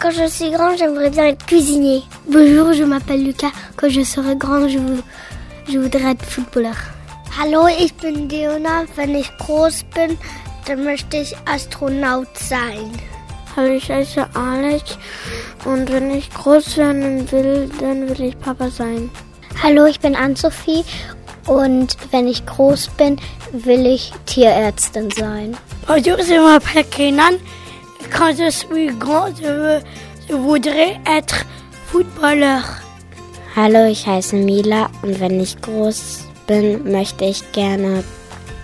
[0.00, 2.02] Quand je suis grand, j'aimerais bien être cuisinier.
[2.26, 3.52] Bonjour, je m'appelle Lucas.
[3.76, 4.78] Quand je serai grand, je,
[5.68, 6.76] je voudrais être footballeur.
[7.38, 8.86] Hallo, ich bin Leona.
[8.96, 10.16] Wenn ich groß bin,
[10.66, 12.90] dann möchte ich Astronaut sein.
[13.54, 14.98] Hallo, ich heiße Alex
[15.64, 19.10] und wenn ich groß werden will, dann will ich Papa sein.
[19.62, 20.84] Hallo, ich bin Ann-Sophie
[21.46, 23.18] und wenn ich groß bin,
[23.52, 25.56] will ich Tierärztin sein.
[25.86, 27.38] Bonjour, je m'appelle Kenan.
[28.10, 29.80] Quand je suis grand, je,
[30.28, 31.44] je voudrais être
[31.86, 32.62] footballeur.
[33.54, 38.04] Hallo, ich heiße Mila und wenn ich groß bin, möchte ich gerne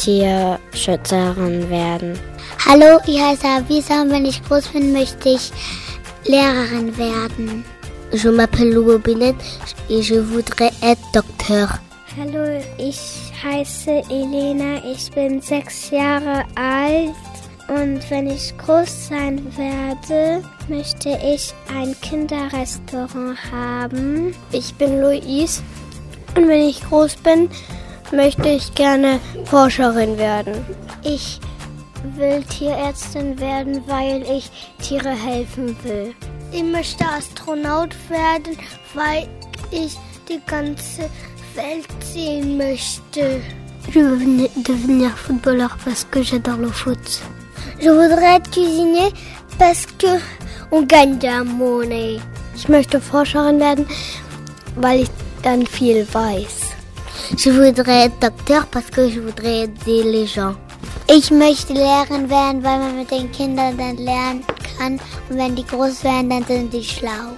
[0.03, 2.19] Tierschützerin werden.
[2.67, 5.53] Hallo, ich heiße Avisa und wenn ich groß bin, möchte ich
[6.25, 7.65] Lehrerin werden.
[8.13, 9.37] Je m'appelle Louis Binet
[9.89, 11.69] et je voudrais être docteur.
[12.19, 13.01] Hallo, ich
[13.45, 17.15] heiße Elena, ich bin sechs Jahre alt
[17.69, 24.35] und wenn ich groß sein werde, möchte ich ein Kinderrestaurant haben.
[24.51, 25.63] Ich bin Louise
[26.37, 27.49] und wenn ich groß bin,
[28.13, 30.55] möchte ich gerne Forscherin werden.
[31.03, 31.41] Ich
[32.17, 34.51] will Tierärztin werden, weil ich
[34.81, 36.15] Tiere helfen will.
[36.53, 38.57] Ich möchte Astronaut werden,
[38.95, 39.29] weil
[39.71, 39.97] ich
[40.29, 41.09] die ganze
[41.55, 43.41] Welt sehen möchte.
[43.93, 47.21] Je veux devenir footballeur parce que j'adore le foot.
[47.81, 49.13] Je voudrais être cuisinier
[49.59, 50.21] parce que
[50.71, 52.21] on gagne de monnaie.
[52.55, 53.87] Ich möchte Forscherin werden,
[54.77, 55.11] weil ich
[55.43, 56.72] dann viel weiß.
[57.37, 60.55] Je voudrais être docteur parce que je voudrais aider les gens.
[61.09, 64.45] Ich möchte Lehrerin werden, weil man mit den Kindern dann lernen
[64.79, 65.01] kann.
[65.29, 67.37] Und wenn die groß werden, dann sind die schlau.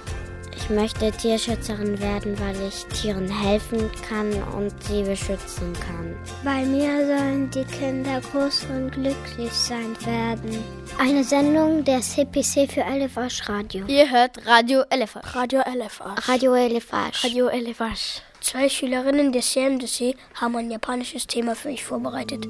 [0.55, 6.15] Ich möchte Tierschützerin werden, weil ich Tieren helfen kann und sie beschützen kann.
[6.43, 10.63] Bei mir sollen die Kinder groß und glücklich sein werden.
[10.97, 13.85] Eine Sendung der CPC für Elefasch Radio.
[13.87, 15.35] Ihr hört Radio Elefasch.
[15.35, 16.27] Radio Elefasch.
[16.27, 17.23] Radio Elefasch.
[17.23, 18.21] Radio Elefasch.
[18.45, 22.47] Zwei Schülerinnen des CMDC haben ein japanisches Thema für euch vorbereitet.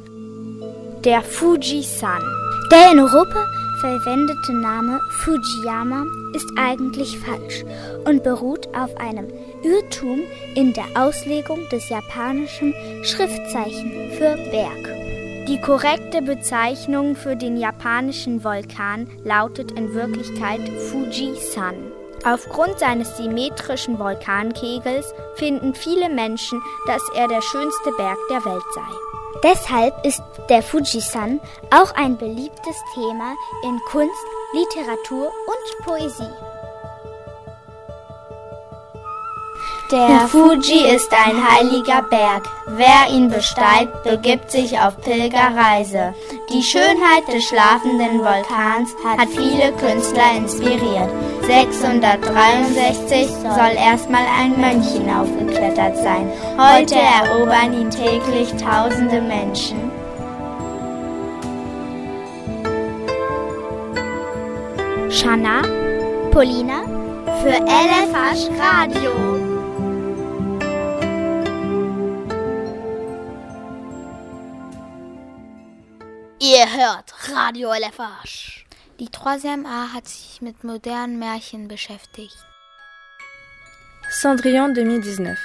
[1.06, 2.22] Der Fuji-san.
[2.70, 3.48] Der in Europa
[3.80, 7.64] verwendete Name Fujiyama ist eigentlich falsch
[8.04, 9.30] und beruht auf einem
[9.64, 10.20] Irrtum
[10.56, 12.74] in der Auslegung des japanischen
[13.06, 15.48] Schriftzeichen für Berg.
[15.48, 20.60] Die korrekte Bezeichnung für den japanischen Vulkan lautet in Wirklichkeit
[20.91, 21.95] Fuji-san.
[22.26, 28.82] Aufgrund seines symmetrischen Vulkankegels finden viele Menschen, dass er der schönste Berg der Welt sei.
[29.43, 36.34] Deshalb ist der Fujisan auch ein beliebtes Thema in Kunst, Literatur und Poesie.
[39.92, 42.50] Der Fuji ist ein heiliger Berg.
[42.66, 46.16] Wer ihn besteigt, begibt sich auf Pilgerreise.
[46.50, 51.10] Die Schönheit des schlafenden Vulkans hat viele Künstler inspiriert.
[51.44, 56.32] 663 soll erstmal ein Mönch hinaufgeklettert sein.
[56.58, 59.92] Heute erobern ihn täglich tausende Menschen.
[65.12, 65.62] Shanna,
[66.32, 66.82] Polina
[67.44, 69.35] für LFH Radio.
[76.42, 78.66] Ihr hört Radio LFH.
[79.00, 82.36] Die 3e A hat sich mit modernen Märchen beschäftigt.
[84.12, 85.38] Cendrillon 2019.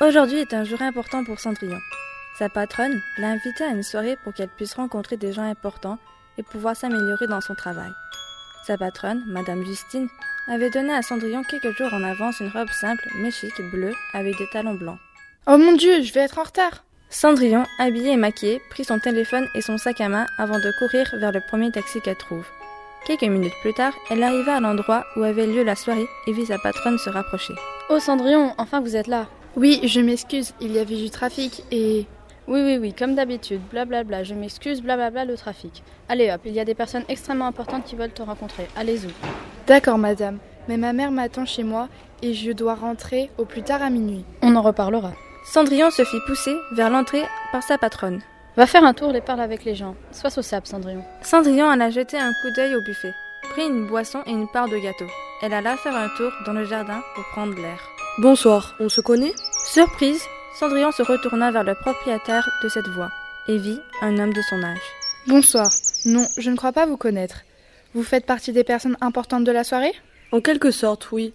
[0.00, 1.78] Aujourd'hui est un jour important pour Cendrillon.
[2.40, 5.98] Sa patronne l'a invitée à une soirée pour qu'elle puisse rencontrer des gens importants
[6.38, 7.92] et pouvoir s'améliorer dans son travail.
[8.66, 10.08] Sa patronne, Madame Justine,
[10.48, 14.36] avait donné à Cendrillon quelques jours en avance une robe simple mais chic, bleue, avec
[14.38, 14.98] des talons blancs.
[15.46, 16.82] Oh mon Dieu, je vais être en retard
[17.12, 21.12] Cendrillon, habillée et maquillée, prit son téléphone et son sac à main avant de courir
[21.18, 22.46] vers le premier taxi qu'elle trouve.
[23.04, 26.46] Quelques minutes plus tard, elle arriva à l'endroit où avait lieu la soirée et vit
[26.46, 27.54] sa patronne se rapprocher.
[27.88, 29.26] Oh Cendrillon, enfin vous êtes là.
[29.56, 32.06] Oui, je m'excuse, il y avait du trafic et...
[32.46, 35.82] Oui, oui, oui, comme d'habitude, blablabla, je m'excuse, blablabla, le trafic.
[36.08, 38.68] Allez hop, il y a des personnes extrêmement importantes qui veulent te rencontrer.
[38.76, 39.08] Allez-y.
[39.66, 40.38] D'accord, madame,
[40.68, 41.88] mais ma mère m'attend chez moi
[42.22, 44.24] et je dois rentrer au plus tard à minuit.
[44.42, 45.12] On en reparlera.
[45.44, 48.20] Cendrillon se fit pousser vers l'entrée par sa patronne.
[48.56, 49.96] Va faire un tour et parle avec les gens.
[50.12, 51.04] Sois sociable, Cendrillon.
[51.22, 53.14] Cendrillon alla jeter un coup d'œil au buffet,
[53.50, 55.06] prit une boisson et une part de gâteau.
[55.42, 57.80] Elle alla faire un tour dans le jardin pour prendre l'air.
[58.18, 59.32] Bonsoir, on se connaît?
[59.72, 60.22] Surprise,
[60.58, 63.10] Cendrillon se retourna vers le propriétaire de cette voie
[63.48, 64.78] et vit un homme de son âge.
[65.26, 65.70] Bonsoir.
[66.04, 67.42] Non, je ne crois pas vous connaître.
[67.94, 69.94] Vous faites partie des personnes importantes de la soirée?
[70.32, 71.32] En quelque sorte, oui.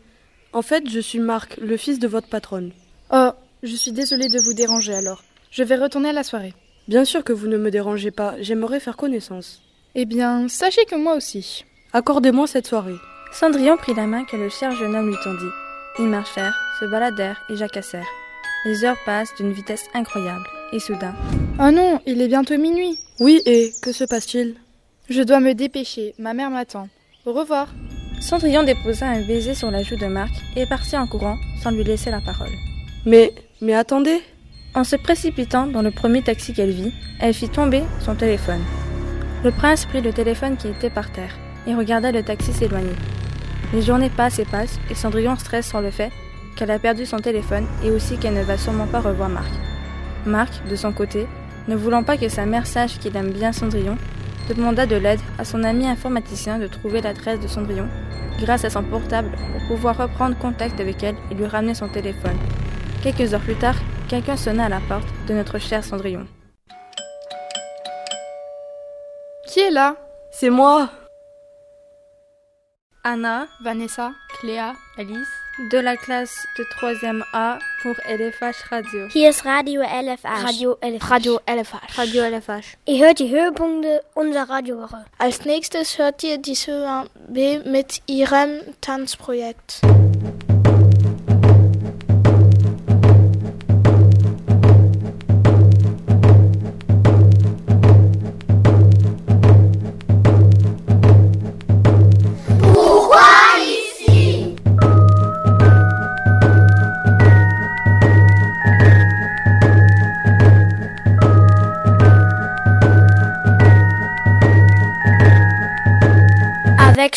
[0.54, 2.72] En fait, je suis Marc, le fils de votre patronne.
[3.12, 3.32] Oh,
[3.66, 5.24] je suis désolée de vous déranger alors.
[5.52, 6.54] Je vais retourner à la soirée.
[6.88, 9.62] Bien sûr que vous ne me dérangez pas, j'aimerais faire connaissance.
[9.96, 11.66] Eh bien, sachez que moi aussi.
[11.94, 12.98] Accordez-moi cette soirée.
[13.32, 15.52] Cendrillon prit la main que le cher jeune homme lui tendit.
[16.00, 18.08] Ils marchèrent, se baladèrent et jacassèrent.
[18.66, 21.16] Les heures passent d'une vitesse incroyable, et soudain.
[21.60, 22.98] Oh non, il est bientôt minuit.
[23.20, 24.56] Oui, et que se passe-t-il?
[25.10, 26.90] Je dois me dépêcher, ma mère m'attend.
[27.26, 27.70] Au revoir.
[28.22, 31.84] Cendrillon déposa un baiser sur la joue de Marc et partit en courant sans lui
[31.84, 32.52] laisser la parole.
[33.06, 33.34] Mais,
[33.66, 34.22] mais attendez
[34.76, 38.62] En se précipitant dans le premier taxi qu'elle vit, elle fit tomber son téléphone.
[39.44, 41.36] Le prince prit le téléphone qui était par terre
[41.66, 42.96] et regarda le taxi s'éloigner.
[43.74, 46.12] Les journées passent et passent et Cendrillon stresse sur le fait
[46.56, 49.52] qu'elle a perdu son téléphone et aussi qu'elle ne va sûrement pas revoir Marc.
[50.28, 51.26] Marc, de son côté,
[51.68, 53.98] ne voulant pas que sa mère sache qu'il aime bien Cendrillon,
[54.48, 57.90] demanda de l'aide à son ami informaticien de trouver l'adresse de Cendrillon
[58.40, 62.38] grâce à son portable pour pouvoir reprendre contact avec elle et lui ramener son téléphone.
[63.06, 63.76] Quelques heures plus tard,
[64.10, 66.26] quelqu'un sonna à la porte de notre cher Cendrillon.
[69.48, 69.96] Qui est là?
[70.32, 70.90] C'est moi
[73.04, 75.28] Anna, Vanessa, Cléa, Alice.
[75.72, 79.08] de la classe de 3e A pour LFH Radio.
[79.14, 80.44] Hier ist Radio LFH.
[80.44, 81.10] Radio LFH.
[81.12, 81.98] Radio LFH.
[81.98, 82.78] Radio LFH.
[82.88, 85.06] Ihr hört die Höhepunkte unserer Radiowoche.
[85.20, 89.82] Als nächstes hört ihr die Sören B mit ihrem Tanzprojekt.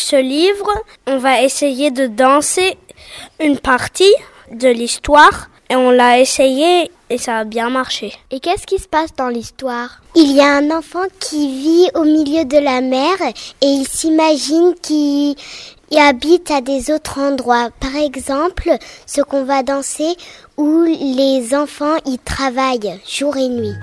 [0.09, 0.71] Ce livre,
[1.05, 2.77] on va essayer de danser
[3.39, 4.15] une partie
[4.51, 8.13] de l'histoire et on l'a essayé et ça a bien marché.
[8.31, 10.01] Et qu'est-ce qui se passe dans l'histoire?
[10.15, 13.17] Il y a un enfant qui vit au milieu de la mer
[13.61, 15.35] et il s'imagine qu'il
[15.95, 17.69] habite à des autres endroits.
[17.79, 18.71] Par exemple,
[19.05, 20.15] ce qu'on va danser
[20.57, 23.75] où les enfants y travaillent jour et nuit.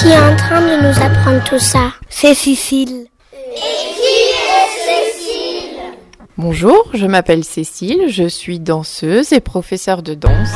[0.00, 3.04] Qui est en train de nous apprendre tout ça C'est Cécile.
[3.34, 4.00] Et qui
[4.40, 5.78] est Cécile
[6.38, 10.54] Bonjour, je m'appelle Cécile, je suis danseuse et professeure de danse.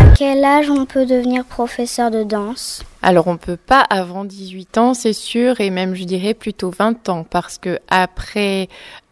[0.00, 2.82] À quel âge on peut devenir professeur de danse?
[3.00, 7.08] Alors on peut pas avant 18 ans, c'est sûr, et même je dirais plutôt 20
[7.08, 8.68] ans, parce que après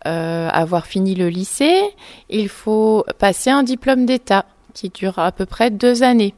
[0.07, 1.81] euh, avoir fini le lycée,
[2.29, 4.45] il faut passer un diplôme d'État
[4.75, 6.35] qui dure à peu près deux années.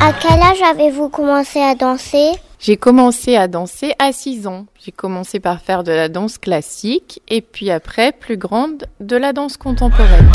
[0.00, 2.32] À quel âge avez-vous commencé à danser?
[2.58, 4.66] J'ai commencé à danser à 6 ans.
[4.84, 9.32] J'ai commencé par faire de la danse classique et puis après, plus grande, de la
[9.32, 10.30] danse contemporaine.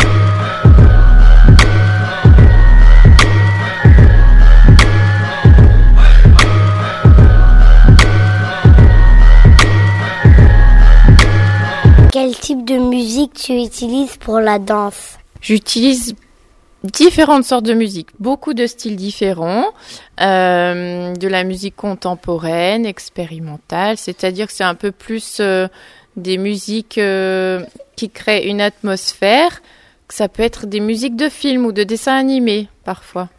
[12.19, 15.19] Quel type de musique tu utilises pour la danse?
[15.39, 16.15] J'utilise
[16.83, 19.65] différentes sortes de musique, beaucoup de styles différents,
[20.19, 25.67] euh, de la musique contemporaine, expérimentale, c'est-à-dire que c'est un peu plus euh,
[26.15, 27.63] des musiques euh,
[27.95, 29.61] qui créent une atmosphère.
[30.09, 33.29] Ça peut être des musiques de films ou de dessins animés parfois.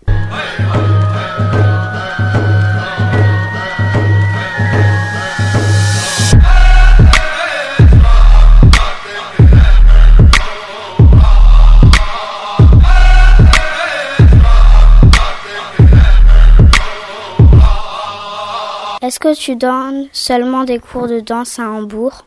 [19.08, 22.26] Est-ce que tu donnes seulement des cours de danse à Hambourg?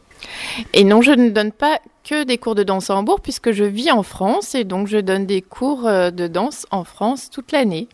[0.73, 3.63] Et non, je ne donne pas que des cours de danse à Hambourg puisque je
[3.63, 7.51] vis en France et donc je donne des cours euh, de danse en France toute
[7.51, 7.88] l'année.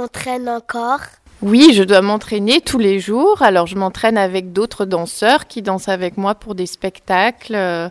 [0.00, 1.00] T'entraînes encore
[1.42, 3.42] Oui, je dois m'entraîner tous les jours.
[3.42, 7.90] Alors je m'entraîne avec d'autres danseurs qui dansent avec moi pour des spectacles euh,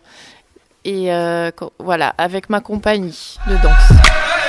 [0.86, 4.49] et euh, voilà, avec ma compagnie de danse.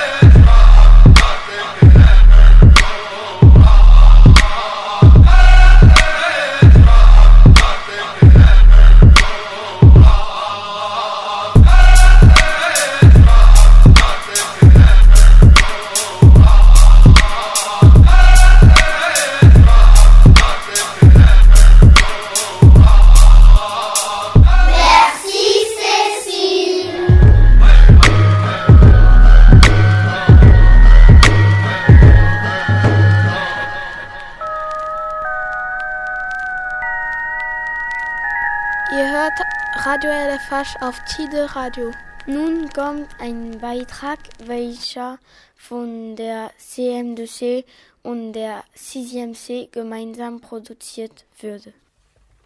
[39.21, 41.91] Radio LFH auf Tide Radio.
[42.25, 45.19] Nun kommt ein Beitrag, welcher
[45.55, 47.63] von der CM2C
[48.01, 51.71] und der 6e C gemeinsam produziert würde.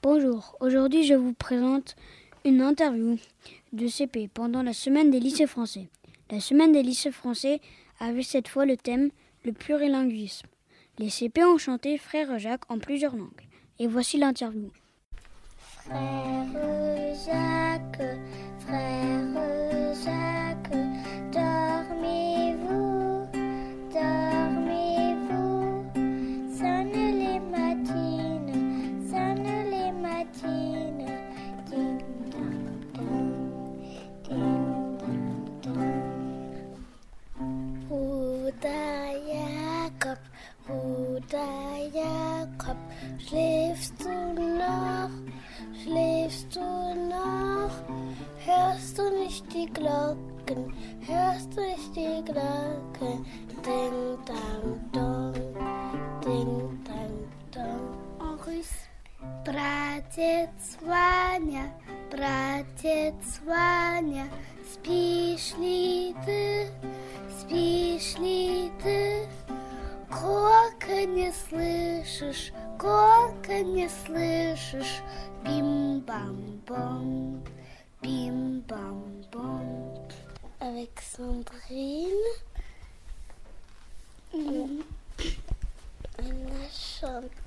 [0.02, 1.96] Bonjour, aujourd'hui je vous présente
[2.44, 3.18] une interview
[3.72, 5.88] de CP pendant la semaine des lycées français.
[6.30, 7.62] La semaine des lycées français
[8.02, 9.12] avait cette fois le thème
[9.46, 10.48] le plurilinguisme.
[11.00, 13.48] Les CP ont chanté Frère Jacques en plusieurs langues.
[13.80, 14.72] Et voici l'interview.
[15.86, 18.02] Frère Jacques,
[18.58, 20.74] frère Jacques,
[21.32, 22.95] dormez-vous.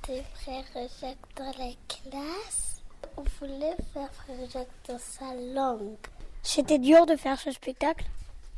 [0.08, 0.64] Chanté Frère
[1.00, 2.82] Jacques dans la classe.
[3.16, 5.96] On voulait faire Frère Jacques dans sa langue.
[6.42, 8.04] C'était dur de faire ce spectacle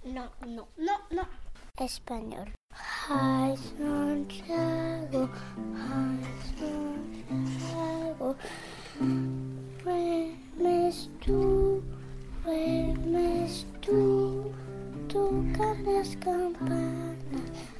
[0.07, 1.27] Non, non, non, non.
[1.81, 2.47] Espagnol.
[3.09, 5.29] Hi, Santiago.
[5.75, 6.19] Hi,
[7.29, 8.37] Santiago.
[9.83, 11.83] Duermes tú,
[12.45, 14.53] duermes tú.
[15.09, 17.19] Tocan las campanas,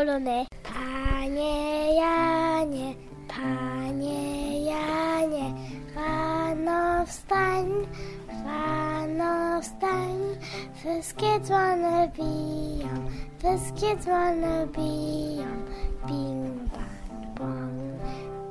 [0.00, 0.46] Polonais.
[0.62, 2.96] Panie Janie,
[3.28, 5.52] panie Janie,
[5.94, 7.68] rano wstań,
[8.44, 10.16] rano wstań.
[10.74, 12.88] Wszystkie dzwony biją,
[13.38, 15.50] wszystkie dzwony biją.
[16.06, 17.76] Bim bam bom,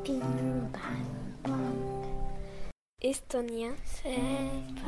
[0.04, 1.06] bim bam
[1.44, 1.90] bom.
[3.02, 3.74] Estonien.
[3.86, 4.79] C'est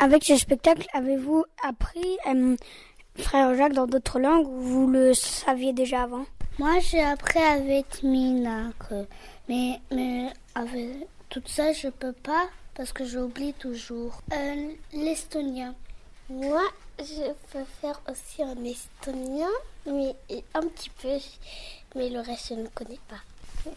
[0.00, 2.56] Avec ce spectacle, avez-vous appris euh,
[3.16, 6.24] Frère Jacques dans d'autres langues ou vous le saviez déjà avant?
[6.58, 9.06] Moi, j'ai appris avec Mina, que-
[9.48, 10.88] mais, mais avec
[11.28, 12.44] tout ça, je peux pas
[12.74, 14.22] parce que j'oublie toujours.
[14.32, 15.74] Euh, L'estonien.
[16.30, 16.62] Moi,
[16.98, 19.48] je peux faire aussi en estonien,
[19.86, 20.14] mais
[20.54, 21.18] un petit peu,
[21.96, 23.20] mais le reste, je ne connais pas.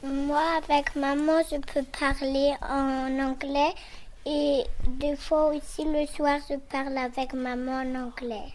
[0.07, 3.73] Moi, avec maman, je peux parler en anglais
[4.25, 4.63] et
[4.99, 8.53] des fois aussi le soir, je parle avec maman en anglais.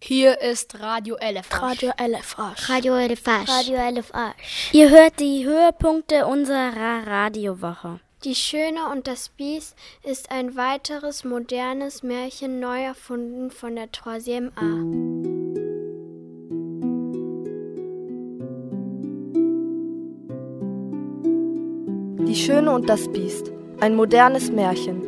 [0.00, 1.60] Hier ist Radio LFH.
[1.60, 2.68] Radio LFH.
[2.68, 3.48] Radio LFH.
[3.48, 4.34] Radio LFH.
[4.72, 7.98] Ihr hört die Höhepunkte unserer Radiowoche.
[8.24, 14.50] Die Schöne und das Biest ist ein weiteres modernes Märchen neu erfunden von der Troisième
[14.56, 14.64] A.
[22.24, 23.57] Die Schöne und das Biest.
[23.80, 25.04] Ein modernes Märchen.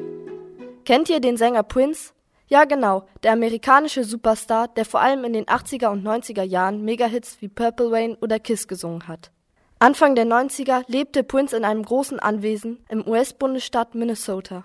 [0.85, 2.13] Kennt ihr den Sänger Prince?
[2.47, 7.39] Ja, genau, der amerikanische Superstar, der vor allem in den 80er und 90er Jahren Megahits
[7.41, 9.33] wie Purple Rain oder Kiss gesungen hat.
[9.81, 14.65] Anfang der 90er lebte Prince in einem großen Anwesen im US-Bundesstaat Minnesota.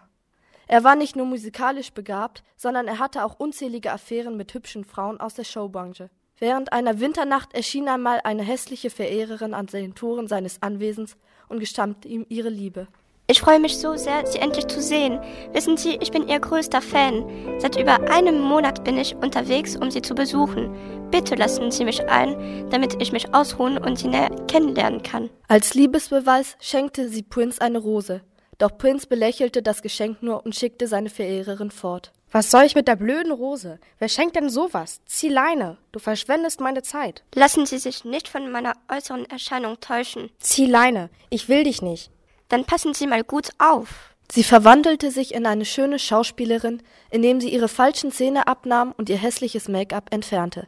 [0.67, 5.19] Er war nicht nur musikalisch begabt, sondern er hatte auch unzählige Affären mit hübschen Frauen
[5.19, 6.11] aus der Showbranche.
[6.37, 11.17] Während einer Winternacht erschien einmal eine hässliche Verehrerin an den Toren seines Anwesens
[11.49, 12.85] und gestammte ihm ihre Liebe.
[13.27, 15.19] Ich freue mich so sehr, Sie endlich zu sehen.
[15.51, 17.25] Wissen Sie, ich bin Ihr größter Fan.
[17.57, 21.09] Seit über einem Monat bin ich unterwegs, um Sie zu besuchen.
[21.09, 25.31] Bitte lassen Sie mich ein, damit ich mich ausruhen und Sie näher kennenlernen kann.
[25.47, 28.21] Als Liebesbeweis schenkte sie Prince eine Rose.
[28.59, 32.11] Doch Prince belächelte das Geschenk nur und schickte seine Verehrerin fort.
[32.31, 33.79] Was soll ich mit der blöden Rose?
[33.97, 35.01] Wer schenkt denn sowas?
[35.05, 35.77] Zieh Leine.
[35.91, 37.23] Du verschwendest meine Zeit.
[37.33, 40.29] Lassen Sie sich nicht von meiner äußeren Erscheinung täuschen.
[40.37, 41.09] Zieh Leine.
[41.29, 42.11] Ich will dich nicht.
[42.49, 44.15] Dann passen Sie mal gut auf.
[44.31, 46.81] Sie verwandelte sich in eine schöne Schauspielerin,
[47.11, 50.67] indem sie ihre falschen Zähne abnahm und ihr hässliches Make-up entfernte.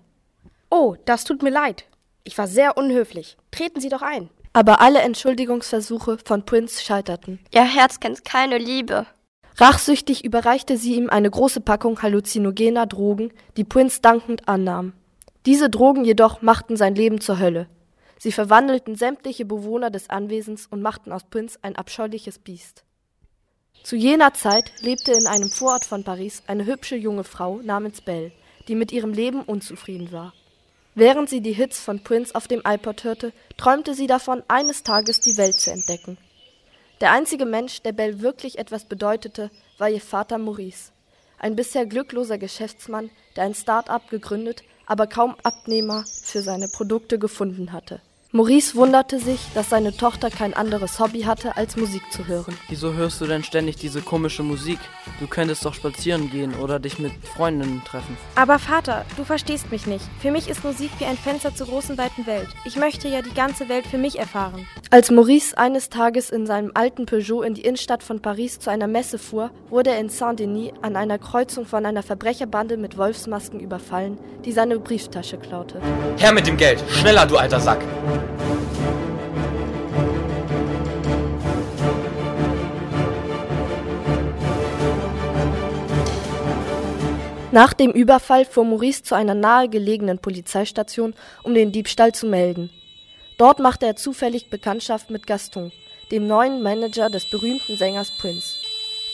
[0.69, 1.85] Oh, das tut mir leid.
[2.23, 3.37] Ich war sehr unhöflich.
[3.51, 4.29] Treten Sie doch ein.
[4.53, 7.39] Aber alle Entschuldigungsversuche von Prince scheiterten.
[7.53, 9.05] Ihr Herz kennt keine Liebe.
[9.57, 14.93] Rachsüchtig überreichte sie ihm eine große Packung halluzinogener Drogen, die Prince dankend annahm.
[15.45, 17.67] Diese Drogen jedoch machten sein Leben zur Hölle.
[18.19, 22.83] Sie verwandelten sämtliche Bewohner des Anwesens und machten aus Prince ein abscheuliches Biest.
[23.83, 28.31] Zu jener Zeit lebte in einem Vorort von Paris eine hübsche junge Frau namens Belle,
[28.67, 30.33] die mit ihrem Leben unzufrieden war.
[30.95, 35.19] Während sie die Hits von Prince auf dem iPod hörte, träumte sie davon, eines Tages
[35.19, 36.17] die Welt zu entdecken.
[37.01, 40.91] Der einzige Mensch, der Belle wirklich etwas bedeutete, war ihr Vater Maurice,
[41.37, 47.71] ein bisher glückloser Geschäftsmann, der ein Start-up gegründet, aber kaum Abnehmer für seine Produkte gefunden
[47.71, 48.01] hatte.
[48.37, 52.55] Maurice wunderte sich, dass seine Tochter kein anderes Hobby hatte, als Musik zu hören.
[52.69, 54.77] Wieso hörst du denn ständig diese komische Musik?
[55.19, 58.15] Du könntest doch spazieren gehen oder dich mit Freundinnen treffen.
[58.35, 60.05] Aber Vater, du verstehst mich nicht.
[60.19, 62.47] Für mich ist Musik wie ein Fenster zur großen weiten Welt.
[62.63, 64.67] Ich möchte ja die ganze Welt für mich erfahren.
[64.91, 68.85] Als Maurice eines Tages in seinem alten Peugeot in die Innenstadt von Paris zu einer
[68.85, 74.19] Messe fuhr, wurde er in Saint-Denis an einer Kreuzung von einer Verbrecherbande mit Wolfsmasken überfallen,
[74.45, 75.81] die seine Brieftasche klaute.
[76.17, 76.83] Her mit dem Geld!
[76.91, 77.79] Schneller, du alter Sack!
[87.57, 92.69] Nach dem Überfall fuhr Maurice zu einer nahegelegenen Polizeistation, um den Diebstahl zu melden.
[93.37, 95.71] Dort machte er zufällig Bekanntschaft mit Gaston,
[96.11, 98.57] dem neuen Manager des berühmten Sängers Prince.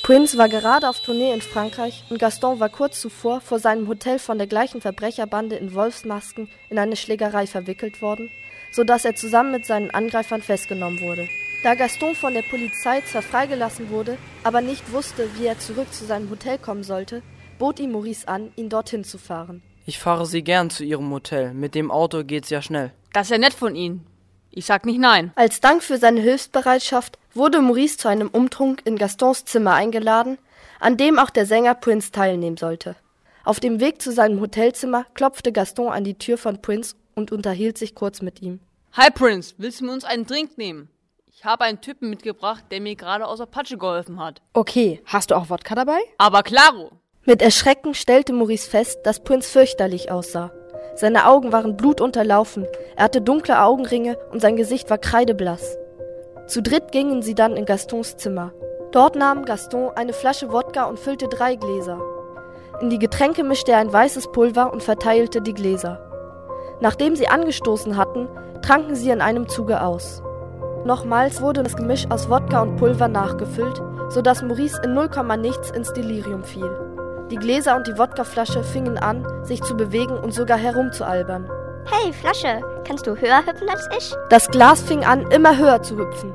[0.01, 4.19] Prince war gerade auf Tournee in Frankreich und Gaston war kurz zuvor vor seinem Hotel
[4.19, 8.29] von der gleichen Verbrecherbande in Wolfsmasken in eine Schlägerei verwickelt worden,
[8.73, 11.29] so dass er zusammen mit seinen Angreifern festgenommen wurde.
[11.63, 16.03] Da Gaston von der Polizei zwar freigelassen wurde, aber nicht wusste, wie er zurück zu
[16.05, 17.21] seinem Hotel kommen sollte,
[17.57, 19.61] bot ihm Maurice an, ihn dorthin zu fahren.
[19.85, 21.53] Ich fahre Sie gern zu Ihrem Hotel.
[21.53, 22.91] Mit dem Auto geht's ja schnell.
[23.13, 24.05] Das ist ja nett von Ihnen.
[24.51, 25.31] Ich sag nicht nein.
[25.35, 30.37] Als Dank für seine Hilfsbereitschaft wurde Maurice zu einem Umtrunk in Gastons Zimmer eingeladen,
[30.79, 32.95] an dem auch der Sänger Prince teilnehmen sollte.
[33.45, 37.77] Auf dem Weg zu seinem Hotelzimmer klopfte Gaston an die Tür von Prince und unterhielt
[37.77, 38.59] sich kurz mit ihm.
[38.93, 40.89] Hi Prince, willst du mit uns einen Drink nehmen?
[41.25, 44.41] Ich habe einen Typen mitgebracht, der mir gerade aus der Patsche geholfen hat.
[44.53, 45.99] Okay, hast du auch Wodka dabei?
[46.17, 46.91] Aber klaro.
[47.25, 50.51] Mit Erschrecken stellte Maurice fest, dass Prince fürchterlich aussah.
[50.95, 55.77] Seine Augen waren blutunterlaufen, er hatte dunkle Augenringe und sein Gesicht war kreideblass.
[56.47, 58.53] Zu dritt gingen sie dann in Gastons Zimmer.
[58.91, 61.99] Dort nahm Gaston eine Flasche Wodka und füllte drei Gläser.
[62.81, 66.02] In die Getränke mischte er ein weißes Pulver und verteilte die Gläser.
[66.83, 68.27] Nachdem sie angestoßen hatten,
[68.61, 70.21] tranken sie in einem Zuge aus.
[70.83, 75.71] Nochmals wurde das Gemisch aus Wodka und Pulver nachgefüllt, sodass Maurice in null Komma nichts
[75.71, 76.69] ins Delirium fiel.
[77.31, 81.49] Die Gläser und die Wodkaflasche fingen an, sich zu bewegen und sogar herumzualbern.
[81.85, 84.13] Hey, Flasche, kannst du höher hüpfen als ich?
[84.29, 86.33] Das Glas fing an, immer höher zu hüpfen.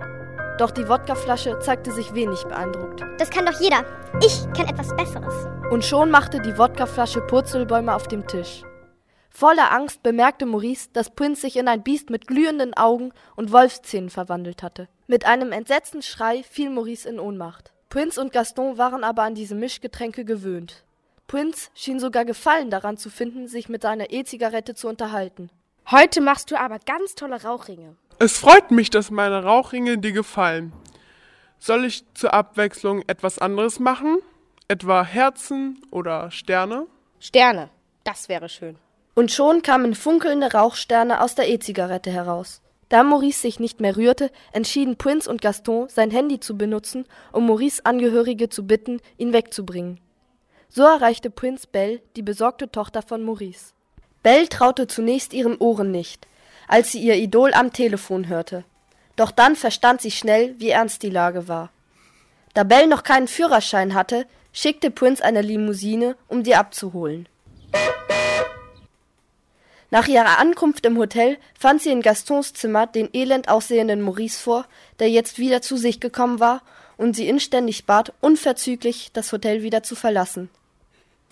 [0.56, 3.04] Doch die Wodkaflasche zeigte sich wenig beeindruckt.
[3.18, 3.84] Das kann doch jeder.
[4.24, 5.46] Ich kann etwas Besseres.
[5.70, 8.62] Und schon machte die Wodkaflasche Purzelbäume auf dem Tisch.
[9.38, 14.10] Voller Angst bemerkte Maurice, dass Prinz sich in ein Biest mit glühenden Augen und Wolfszähnen
[14.10, 14.88] verwandelt hatte.
[15.06, 17.72] Mit einem entsetzten Schrei fiel Maurice in Ohnmacht.
[17.88, 20.82] Prinz und Gaston waren aber an diese Mischgetränke gewöhnt.
[21.28, 25.50] Prinz schien sogar Gefallen daran zu finden, sich mit seiner E-Zigarette zu unterhalten.
[25.88, 27.94] Heute machst du aber ganz tolle Rauchringe.
[28.18, 30.72] Es freut mich, dass meine Rauchringe dir gefallen.
[31.60, 34.18] Soll ich zur Abwechslung etwas anderes machen?
[34.66, 36.88] Etwa Herzen oder Sterne?
[37.20, 37.70] Sterne,
[38.02, 38.76] das wäre schön.
[39.18, 42.60] Und schon kamen funkelnde Rauchsterne aus der E-Zigarette heraus.
[42.88, 47.48] Da Maurice sich nicht mehr rührte, entschieden Prince und Gaston, sein Handy zu benutzen, um
[47.48, 49.98] Maurice Angehörige zu bitten, ihn wegzubringen.
[50.68, 53.72] So erreichte Prince Belle, die besorgte Tochter von Maurice.
[54.22, 56.28] Belle traute zunächst ihren Ohren nicht,
[56.68, 58.62] als sie ihr Idol am Telefon hörte.
[59.16, 61.72] Doch dann verstand sie schnell, wie ernst die Lage war.
[62.54, 67.28] Da Belle noch keinen Führerschein hatte, schickte Prince eine Limousine, um sie abzuholen.
[69.90, 74.66] Nach ihrer Ankunft im Hotel fand sie in Gastons Zimmer den elend aussehenden Maurice vor,
[74.98, 76.62] der jetzt wieder zu sich gekommen war
[76.98, 80.50] und sie inständig bat, unverzüglich das Hotel wieder zu verlassen.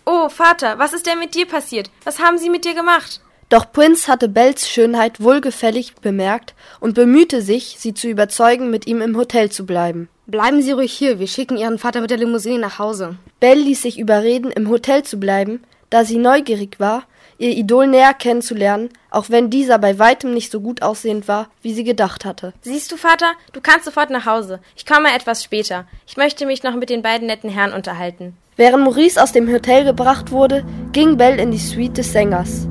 [0.06, 1.90] Oh, Vater, was ist denn mit dir passiert?
[2.04, 3.20] Was haben sie mit dir gemacht?
[3.48, 9.02] Doch Prinz hatte Bells Schönheit wohlgefällig bemerkt und bemühte sich, sie zu überzeugen, mit ihm
[9.02, 10.08] im Hotel zu bleiben.
[10.26, 13.16] Bleiben Sie ruhig hier, wir schicken Ihren Vater mit der Limousine nach Hause.
[13.38, 17.04] Belle ließ sich überreden, im Hotel zu bleiben, da sie neugierig war,
[17.38, 21.74] ihr Idol näher kennenzulernen, auch wenn dieser bei weitem nicht so gut aussehend war, wie
[21.74, 22.52] sie gedacht hatte.
[22.62, 24.60] Siehst du, Vater, du kannst sofort nach Hause.
[24.76, 25.86] Ich komme etwas später.
[26.06, 28.36] Ich möchte mich noch mit den beiden netten Herren unterhalten.
[28.56, 32.66] Während Maurice aus dem Hotel gebracht wurde, ging Belle in die Suite des Sängers.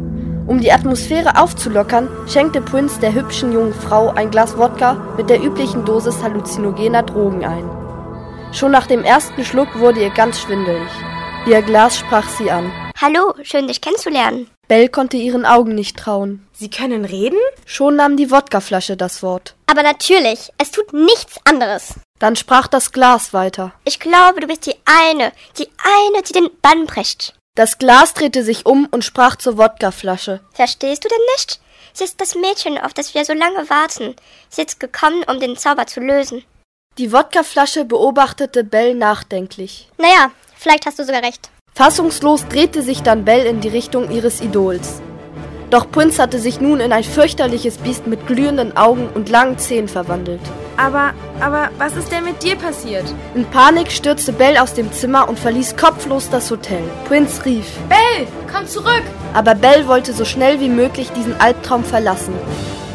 [0.48, 5.44] Um die Atmosphäre aufzulockern, schenkte Prince der hübschen jungen Frau ein Glas Wodka mit der
[5.44, 7.70] üblichen Dosis halluzinogener Drogen ein.
[8.52, 10.90] Schon nach dem ersten Schluck wurde ihr ganz schwindelig.
[11.48, 12.72] Ihr Glas sprach sie an.
[13.02, 14.48] Hallo, schön dich kennenzulernen.
[14.68, 16.48] Belle konnte ihren Augen nicht trauen.
[16.54, 17.38] Sie können reden?
[17.66, 19.56] Schon nahm die Wodkaflasche das Wort.
[19.68, 21.96] Aber natürlich, es tut nichts anderes.
[22.20, 23.74] Dann sprach das Glas weiter.
[23.84, 27.34] Ich glaube, du bist die eine, die eine, die den Bann bricht.
[27.56, 30.42] Das Glas drehte sich um und sprach zur Wodkaflasche.
[30.54, 31.60] Verstehst du denn nicht?
[31.94, 34.16] Sie ist das Mädchen, auf das wir so lange warten.
[34.50, 36.44] Sie ist gekommen, um den Zauber zu lösen.
[36.98, 39.90] Die Wodkaflasche beobachtete Belle nachdenklich.
[39.98, 41.50] Naja, vielleicht hast du sogar recht.
[41.78, 45.02] Fassungslos drehte sich dann Belle in die Richtung ihres Idols.
[45.72, 49.90] Doch Prinz hatte sich nun in ein fürchterliches Biest mit glühenden Augen und langen Zähnen
[49.90, 50.40] verwandelt.
[50.78, 53.04] Aber, aber, was ist denn mit dir passiert?
[53.34, 56.82] In Panik stürzte Belle aus dem Zimmer und verließ kopflos das Hotel.
[57.10, 59.04] Prinz rief: Belle, komm zurück!
[59.34, 62.36] Aber Belle wollte so schnell wie möglich diesen Albtraum verlassen.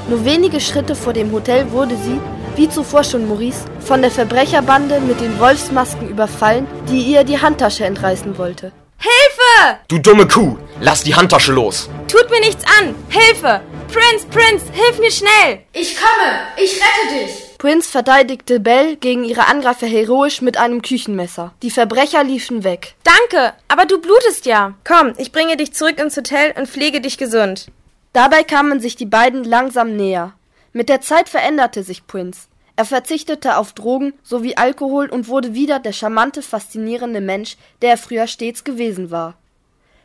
[0.09, 2.18] Nur wenige Schritte vor dem Hotel wurde sie,
[2.61, 7.86] wie zuvor schon Maurice, von der Verbrecherbande mit den Wolfsmasken überfallen, die ihr die Handtasche
[7.86, 8.70] entreißen wollte.
[8.98, 9.78] Hilfe!
[9.88, 11.88] Du dumme Kuh, lass die Handtasche los.
[12.06, 12.94] Tut mir nichts an!
[13.08, 13.62] Hilfe!
[13.90, 15.61] Prince, Prince, hilf mir schnell!
[15.72, 16.32] Ich komme!
[16.58, 17.56] Ich rette dich!
[17.56, 21.54] Prince verteidigte Belle gegen ihre Angreifer heroisch mit einem Küchenmesser.
[21.62, 22.94] Die Verbrecher liefen weg.
[23.04, 24.74] Danke, aber du blutest ja.
[24.84, 27.68] Komm, ich bringe dich zurück ins Hotel und pflege dich gesund.
[28.12, 30.34] Dabei kamen sich die beiden langsam näher.
[30.74, 32.49] Mit der Zeit veränderte sich Prince.
[32.81, 37.97] Er verzichtete auf Drogen sowie Alkohol und wurde wieder der charmante, faszinierende Mensch, der er
[37.99, 39.35] früher stets gewesen war.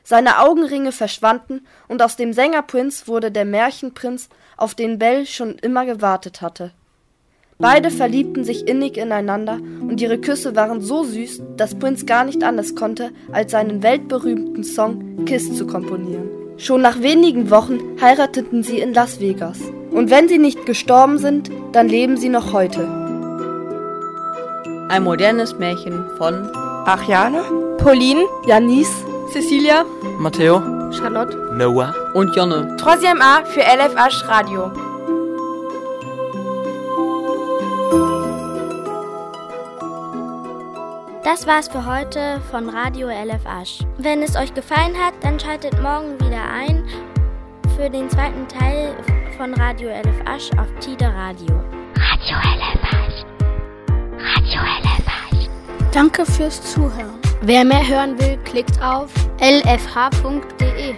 [0.04, 5.86] Seine Augenringe verschwanden und aus dem Sängerprinz wurde der Märchenprinz, auf den Belle schon immer
[5.86, 6.72] gewartet hatte.
[7.60, 12.44] Beide verliebten sich innig ineinander und ihre Küsse waren so süß, dass Prince gar nicht
[12.44, 16.45] anders konnte, als seinen weltberühmten Song Kiss zu komponieren.
[16.58, 19.60] Schon nach wenigen Wochen heirateten sie in Las Vegas.
[19.92, 22.88] Und wenn sie nicht gestorben sind, dann leben sie noch heute.
[24.88, 26.50] Ein modernes Märchen von
[26.86, 27.44] Ariane,
[27.78, 29.04] Pauline, Janice,
[29.34, 29.84] Cecilia,
[30.20, 32.78] Matteo, Charlotte, Noah und Jonne.
[32.78, 34.72] Troisième A für LFH Radio.
[41.26, 43.80] Das war's für heute von Radio LF Asch.
[43.98, 46.88] Wenn es euch gefallen hat, dann schaltet morgen wieder ein
[47.76, 48.96] für den zweiten Teil
[49.36, 51.56] von Radio LF Asch auf Tide Radio.
[51.96, 53.26] Radio LF Asch.
[54.22, 55.50] Radio LF Asch.
[55.92, 57.20] Danke fürs Zuhören.
[57.42, 60.94] Wer mehr hören will, klickt auf lfh.de.